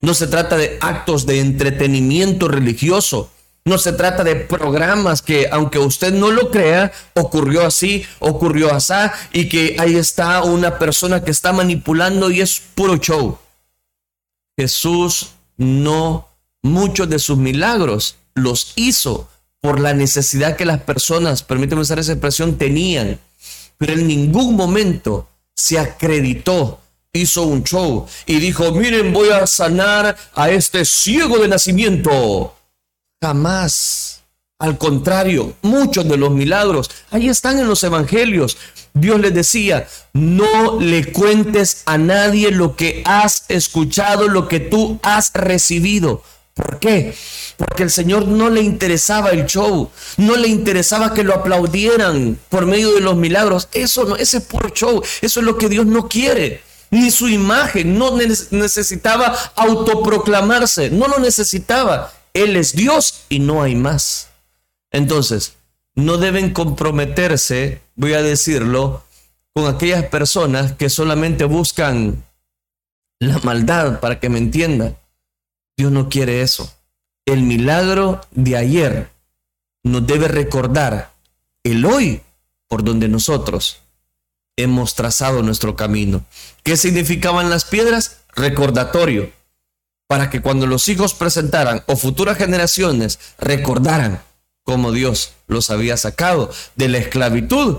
No 0.01 0.15
se 0.15 0.27
trata 0.27 0.57
de 0.57 0.79
actos 0.81 1.27
de 1.27 1.41
entretenimiento 1.41 2.49
religioso. 2.49 3.31
No 3.65 3.79
se 3.79 3.93
trata 3.93 4.23
de 4.23 4.37
programas 4.37 5.23
que, 5.23 5.49
aunque 5.51 5.79
usted 5.79 6.13
no 6.13 6.31
lo 6.31 6.51
crea, 6.51 6.93
ocurrió 7.15 7.67
así, 7.67 8.05
ocurrió 8.21 8.73
así, 8.73 8.95
y 9.33 9.49
que 9.49 9.77
ahí 9.79 9.97
está 9.97 10.43
una 10.45 10.79
persona 10.79 11.25
que 11.25 11.33
está 11.33 11.53
manipulando 11.53 12.31
y 12.31 12.41
es 12.41 12.63
puro 12.75 12.97
show. 12.97 13.39
Jesús 14.57 15.33
no, 15.57 16.29
muchos 16.67 17.09
de 17.09 17.19
sus 17.19 17.39
milagros 17.39 18.17
los 18.35 18.73
hizo 18.77 19.29
por 19.61 19.81
la 19.81 19.95
necesidad 19.95 20.57
que 20.57 20.65
las 20.65 20.83
personas, 20.83 21.43
permíteme 21.43 21.83
usar 21.83 21.99
esa 21.99 22.13
expresión, 22.13 22.59
tenían. 22.59 23.19
Pero 23.79 23.95
en 23.95 24.07
ningún 24.07 24.55
momento 24.55 25.29
se 25.55 25.79
acreditó, 25.79 26.81
hizo 27.13 27.45
un 27.45 27.65
show 27.65 28.07
y 28.27 28.39
dijo, 28.39 28.73
miren, 28.73 29.13
voy 29.13 29.31
a 29.31 29.47
sanar 29.47 30.17
a 30.35 30.51
este 30.51 30.85
ciego 30.85 31.39
de 31.39 31.49
nacimiento 31.49 32.53
Jamás. 33.23 34.23
Al 34.59 34.79
contrario, 34.79 35.55
muchos 35.63 36.09
de 36.09 36.17
los 36.17 36.31
milagros 36.31 36.91
ahí 37.11 37.29
están 37.29 37.59
en 37.59 37.67
los 37.67 37.83
evangelios. 37.85 38.57
Dios 38.95 39.21
les 39.21 39.35
decía, 39.35 39.87
no 40.15 40.81
le 40.81 41.13
cuentes 41.13 41.83
a 41.85 41.99
nadie 41.99 42.51
lo 42.51 42.77
que 42.77 43.03
has 43.05 43.45
escuchado, 43.49 44.29
lo 44.29 44.49
que 44.49 44.61
tú 44.61 44.99
has 45.03 45.33
recibido. 45.35 46.23
¿Por 46.57 46.79
qué? 46.79 47.15
Porque 47.59 47.83
el 47.83 47.91
Señor 47.91 48.27
no 48.27 48.49
le 48.49 48.63
interesaba 48.63 49.29
el 49.29 49.45
show, 49.45 49.91
no 50.17 50.37
le 50.37 50.49
interesaba 50.49 51.13
que 51.13 51.23
lo 51.23 51.35
aplaudieran 51.35 52.39
por 52.49 52.65
medio 52.65 52.95
de 52.95 53.03
los 53.03 53.15
milagros. 53.15 53.69
Eso 53.75 54.05
no, 54.07 54.17
ese 54.17 54.39
es 54.39 54.45
puro 54.45 54.71
show, 54.71 55.03
eso 55.21 55.41
es 55.41 55.47
lo 55.47 55.59
que 55.59 55.69
Dios 55.69 55.85
no 55.85 56.09
quiere. 56.09 56.63
Ni 56.91 57.11
su 57.11 57.29
imagen, 57.29 57.99
no 57.99 58.17
necesitaba 58.17 59.37
autoproclamarse, 59.55 60.89
no 60.89 61.09
lo 61.09 61.19
necesitaba. 61.19 62.15
Él 62.33 62.57
es 62.57 62.75
Dios 62.75 63.25
y 63.29 63.41
no 63.41 63.63
hay 63.63 63.75
más. 63.75 64.29
Entonces, 64.91 65.57
no 65.95 66.17
deben 66.17 66.55
comprometerse, 66.55 67.83
voy 67.97 68.15
a 68.15 68.23
decirlo, 68.23 69.05
con 69.53 69.67
aquellas 69.67 70.05
personas 70.07 70.73
que 70.73 70.89
solamente 70.89 71.45
buscan 71.45 72.25
la 73.19 73.41
maldad 73.41 74.01
para 74.01 74.19
que 74.21 74.31
me 74.31 74.39
entienda. 74.39 74.97
Dios 75.77 75.93
no 75.93 76.09
quiere 76.09 76.43
eso. 76.43 76.73
El 77.27 77.43
milagro 77.43 78.21
de 78.31 78.57
ayer 78.57 79.11
nos 79.83 80.07
debe 80.07 80.29
recordar 80.29 81.13
el 81.65 81.85
hoy 81.85 82.23
por 82.69 82.85
donde 82.85 83.09
nosotros 83.09 83.79
hemos 84.57 84.95
trazado 84.95 85.43
nuestro 85.43 85.77
camino. 85.77 86.25
¿Qué 86.63 86.77
significaban 86.77 87.51
las 87.51 87.65
piedras? 87.65 88.19
Recordatorio 88.35 89.31
para 90.07 90.31
que 90.31 90.41
cuando 90.41 90.67
los 90.67 90.89
hijos 90.89 91.15
presentaran 91.15 91.83
o 91.87 91.97
futuras 91.97 92.39
generaciones 92.39 93.19
recordaran 93.39 94.23
cómo 94.63 94.93
Dios 94.93 95.33
los 95.47 95.71
había 95.71 95.97
sacado 95.97 96.51
de 96.77 96.89
la 96.89 96.99
esclavitud 96.99 97.79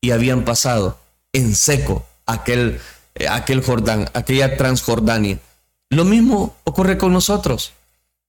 y 0.00 0.10
habían 0.10 0.44
pasado 0.44 0.98
en 1.32 1.54
seco 1.54 2.06
aquel, 2.26 2.80
eh, 3.14 3.28
aquel 3.28 3.62
Jordán, 3.62 4.10
aquella 4.14 4.56
Transjordania. 4.56 5.38
Lo 5.90 6.04
mismo 6.04 6.56
ocurre 6.64 6.98
con 6.98 7.12
nosotros. 7.12 7.72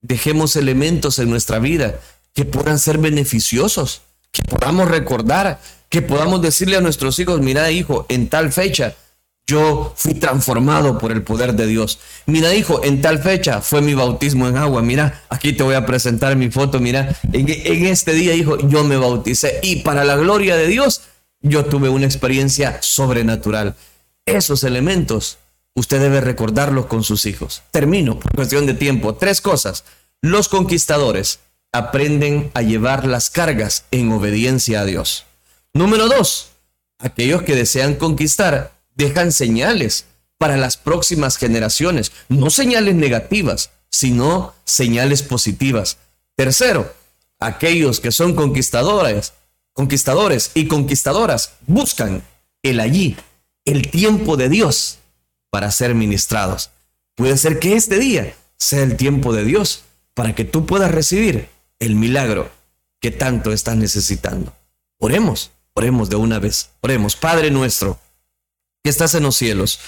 Dejemos 0.02 0.56
elementos 0.56 1.20
en 1.20 1.30
nuestra 1.30 1.60
vida 1.60 2.00
que 2.34 2.46
puedan 2.46 2.80
ser 2.80 2.98
beneficiosos, 2.98 4.02
que 4.32 4.44
podamos 4.44 4.88
recordar, 4.88 5.60
que 5.90 6.02
podamos 6.02 6.42
decirle 6.42 6.78
a 6.78 6.82
nuestros 6.82 7.20
hijos, 7.20 7.42
mira 7.42 7.72
hijo, 7.72 8.06
en 8.10 8.30
tal 8.30 8.52
fecha 8.52 8.96
yo 9.50 9.94
fui 9.96 10.14
transformado 10.14 11.00
por 11.00 11.12
el 11.12 11.24
poder 11.24 11.56
de 11.56 11.66
Dios. 11.66 11.98
Mira, 12.28 12.54
hijo, 12.54 12.84
en 12.84 13.02
tal 13.02 13.18
fecha 13.18 13.62
fue 13.62 13.82
mi 13.82 13.96
bautismo 13.96 14.48
en 14.48 14.58
agua. 14.58 14.84
Mira, 14.84 15.24
aquí 15.28 15.54
te 15.54 15.64
voy 15.64 15.74
a 15.74 15.88
presentar 15.88 16.36
mi 16.36 16.52
foto. 16.52 16.80
Mira, 16.80 17.18
en, 17.34 17.50
en, 17.50 17.88
este 17.88 18.14
día, 18.14 18.36
hijo, 18.36 18.60
yo 18.60 18.84
me 18.84 18.96
bauticé. 18.96 19.60
Y 19.64 19.78
para 19.78 20.04
la 20.04 20.18
gloria 20.18 20.56
de 20.56 20.68
Dios, 20.68 21.02
yo 21.42 21.66
tuve 21.66 21.90
una 21.90 22.06
experiencia 22.06 22.78
sobrenatural. 22.82 23.76
Esos 24.28 24.64
elementos, 24.64 25.39
usted 25.76 26.00
debe 26.00 26.22
recordarlos 26.22 26.88
con 26.88 27.04
sus 27.04 27.26
hijos. 27.26 27.64
Termino 27.72 28.20
por 28.20 28.32
cuestión 28.34 28.66
de 28.66 28.74
tiempo. 28.74 29.16
Tres 29.16 29.42
cosas. 29.42 29.84
Los 30.22 30.50
conquistadores 30.50 31.40
aprenden 31.72 32.52
a 32.54 32.62
llevar 32.62 33.06
las 33.06 33.30
cargas 33.30 33.86
en 33.92 34.12
obediencia 34.12 34.82
a 34.82 34.86
Dios. 34.86 35.26
Número 35.74 36.08
dos, 36.08 36.50
aquellos 36.98 37.44
que 37.44 37.56
desean 37.56 37.96
conquistar 37.96 38.74
dejan 38.96 39.32
señales 39.32 40.06
para 40.38 40.58
las 40.58 40.78
próximas 40.78 41.38
generaciones, 41.38 42.12
no 42.28 42.50
señales 42.50 42.96
negativas, 42.96 43.72
sino 43.90 44.54
señales 44.66 45.22
positivas. 45.22 45.98
Tercero, 46.36 46.94
aquellos 47.40 48.00
que 48.00 48.12
son 48.12 48.36
conquistadores, 48.36 49.34
conquistadores 49.74 50.52
y 50.54 50.68
conquistadoras 50.68 51.54
buscan 51.68 52.24
el 52.64 52.80
allí, 52.80 53.18
el 53.66 53.90
tiempo 53.90 54.38
de 54.38 54.50
Dios 54.50 54.99
para 55.50 55.72
ser 55.72 55.96
ministrados. 55.96 56.72
Puede 57.16 57.38
ser 57.38 57.60
que 57.60 57.76
este 57.76 58.00
día 58.00 58.34
sea 58.58 58.84
el 58.84 58.96
tiempo 58.98 59.34
de 59.34 59.44
Dios 59.44 59.84
para 60.14 60.36
que 60.36 60.46
tú 60.46 60.66
puedas 60.66 60.92
recibir 60.92 61.50
el 61.80 61.96
milagro 61.96 62.52
que 63.00 63.12
tanto 63.12 63.52
estás 63.52 63.78
necesitando. 63.78 64.54
Oremos, 65.00 65.52
oremos 65.74 66.10
de 66.10 66.18
una 66.18 66.40
vez. 66.40 66.72
Oremos, 66.82 67.16
Padre 67.16 67.52
nuestro 67.52 68.00
que 68.84 68.90
estás 68.90 69.16
en 69.16 69.24
los 69.24 69.36
cielos. 69.36 69.80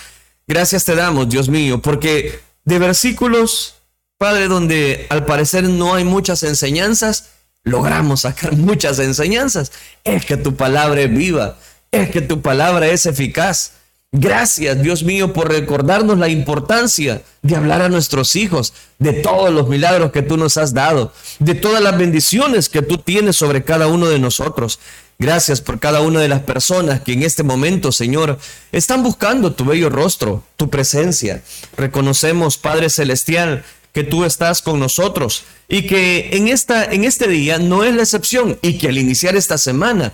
Gracias 0.47 0.85
te 0.85 0.95
damos, 0.95 1.29
Dios 1.29 1.49
mío, 1.49 1.81
porque 1.81 2.39
de 2.65 2.79
versículos, 2.79 3.75
Padre, 4.17 4.47
donde 4.47 5.07
al 5.09 5.25
parecer 5.25 5.63
no 5.63 5.95
hay 5.95 6.03
muchas 6.03 6.43
enseñanzas, 6.43 7.29
logramos 7.63 8.21
sacar 8.21 8.53
muchas 8.57 8.99
enseñanzas. 8.99 9.71
Es 10.03 10.25
que 10.25 10.37
tu 10.37 10.55
palabra 10.55 11.01
es 11.01 11.09
viva, 11.09 11.57
es 11.91 12.09
que 12.09 12.21
tu 12.21 12.41
palabra 12.41 12.87
es 12.87 13.05
eficaz. 13.05 13.73
Gracias, 14.13 14.81
Dios 14.81 15.03
mío, 15.03 15.31
por 15.31 15.47
recordarnos 15.47 16.17
la 16.17 16.27
importancia 16.27 17.21
de 17.41 17.55
hablar 17.55 17.81
a 17.81 17.87
nuestros 17.87 18.35
hijos 18.35 18.73
de 18.99 19.13
todos 19.13 19.53
los 19.53 19.69
milagros 19.69 20.11
que 20.11 20.21
tú 20.21 20.35
nos 20.35 20.57
has 20.57 20.73
dado, 20.73 21.13
de 21.39 21.55
todas 21.55 21.81
las 21.81 21.97
bendiciones 21.97 22.67
que 22.67 22.81
tú 22.81 22.97
tienes 22.97 23.37
sobre 23.37 23.63
cada 23.63 23.87
uno 23.87 24.09
de 24.09 24.19
nosotros. 24.19 24.79
Gracias 25.17 25.61
por 25.61 25.79
cada 25.79 26.01
una 26.01 26.19
de 26.19 26.27
las 26.27 26.41
personas 26.41 26.99
que 26.99 27.13
en 27.13 27.23
este 27.23 27.43
momento, 27.43 27.93
Señor, 27.93 28.37
están 28.73 29.01
buscando 29.01 29.53
tu 29.53 29.63
bello 29.63 29.89
rostro, 29.89 30.43
tu 30.57 30.69
presencia. 30.69 31.41
Reconocemos, 31.77 32.57
Padre 32.57 32.89
Celestial, 32.89 33.63
que 33.93 34.03
tú 34.03 34.25
estás 34.25 34.61
con 34.61 34.77
nosotros 34.77 35.43
y 35.69 35.87
que 35.87 36.35
en, 36.35 36.49
esta, 36.49 36.83
en 36.83 37.05
este 37.05 37.29
día 37.29 37.59
no 37.59 37.85
es 37.85 37.95
la 37.95 38.03
excepción 38.03 38.59
y 38.61 38.77
que 38.77 38.89
al 38.89 38.97
iniciar 38.97 39.37
esta 39.37 39.57
semana 39.57 40.11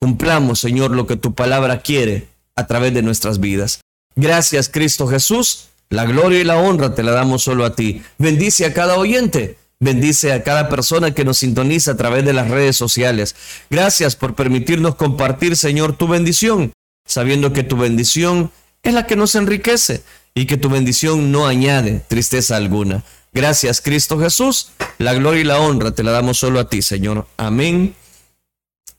cumplamos, 0.00 0.60
Señor, 0.60 0.92
lo 0.92 1.08
que 1.08 1.16
tu 1.16 1.34
palabra 1.34 1.80
quiere 1.80 2.31
a 2.56 2.66
través 2.66 2.94
de 2.94 3.02
nuestras 3.02 3.40
vidas. 3.40 3.80
Gracias, 4.14 4.68
Cristo 4.68 5.06
Jesús. 5.06 5.68
La 5.88 6.06
gloria 6.06 6.40
y 6.40 6.44
la 6.44 6.56
honra 6.56 6.94
te 6.94 7.02
la 7.02 7.12
damos 7.12 7.42
solo 7.42 7.64
a 7.64 7.74
ti. 7.74 8.02
Bendice 8.18 8.64
a 8.64 8.72
cada 8.72 8.96
oyente. 8.96 9.58
Bendice 9.78 10.32
a 10.32 10.44
cada 10.44 10.68
persona 10.68 11.12
que 11.12 11.24
nos 11.24 11.38
sintoniza 11.38 11.92
a 11.92 11.96
través 11.96 12.24
de 12.24 12.32
las 12.32 12.48
redes 12.48 12.76
sociales. 12.76 13.34
Gracias 13.68 14.14
por 14.14 14.34
permitirnos 14.34 14.94
compartir, 14.94 15.56
Señor, 15.56 15.96
tu 15.96 16.06
bendición, 16.06 16.72
sabiendo 17.04 17.52
que 17.52 17.64
tu 17.64 17.76
bendición 17.76 18.52
es 18.82 18.94
la 18.94 19.06
que 19.06 19.16
nos 19.16 19.34
enriquece 19.34 20.02
y 20.34 20.46
que 20.46 20.56
tu 20.56 20.68
bendición 20.68 21.32
no 21.32 21.46
añade 21.46 22.00
tristeza 22.06 22.56
alguna. 22.56 23.02
Gracias, 23.32 23.80
Cristo 23.80 24.20
Jesús. 24.20 24.70
La 24.98 25.14
gloria 25.14 25.40
y 25.40 25.44
la 25.44 25.58
honra 25.58 25.90
te 25.90 26.04
la 26.04 26.12
damos 26.12 26.38
solo 26.38 26.60
a 26.60 26.68
ti, 26.68 26.80
Señor. 26.80 27.26
Amén 27.36 27.94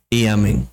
y 0.09 0.25
amén. 0.25 0.72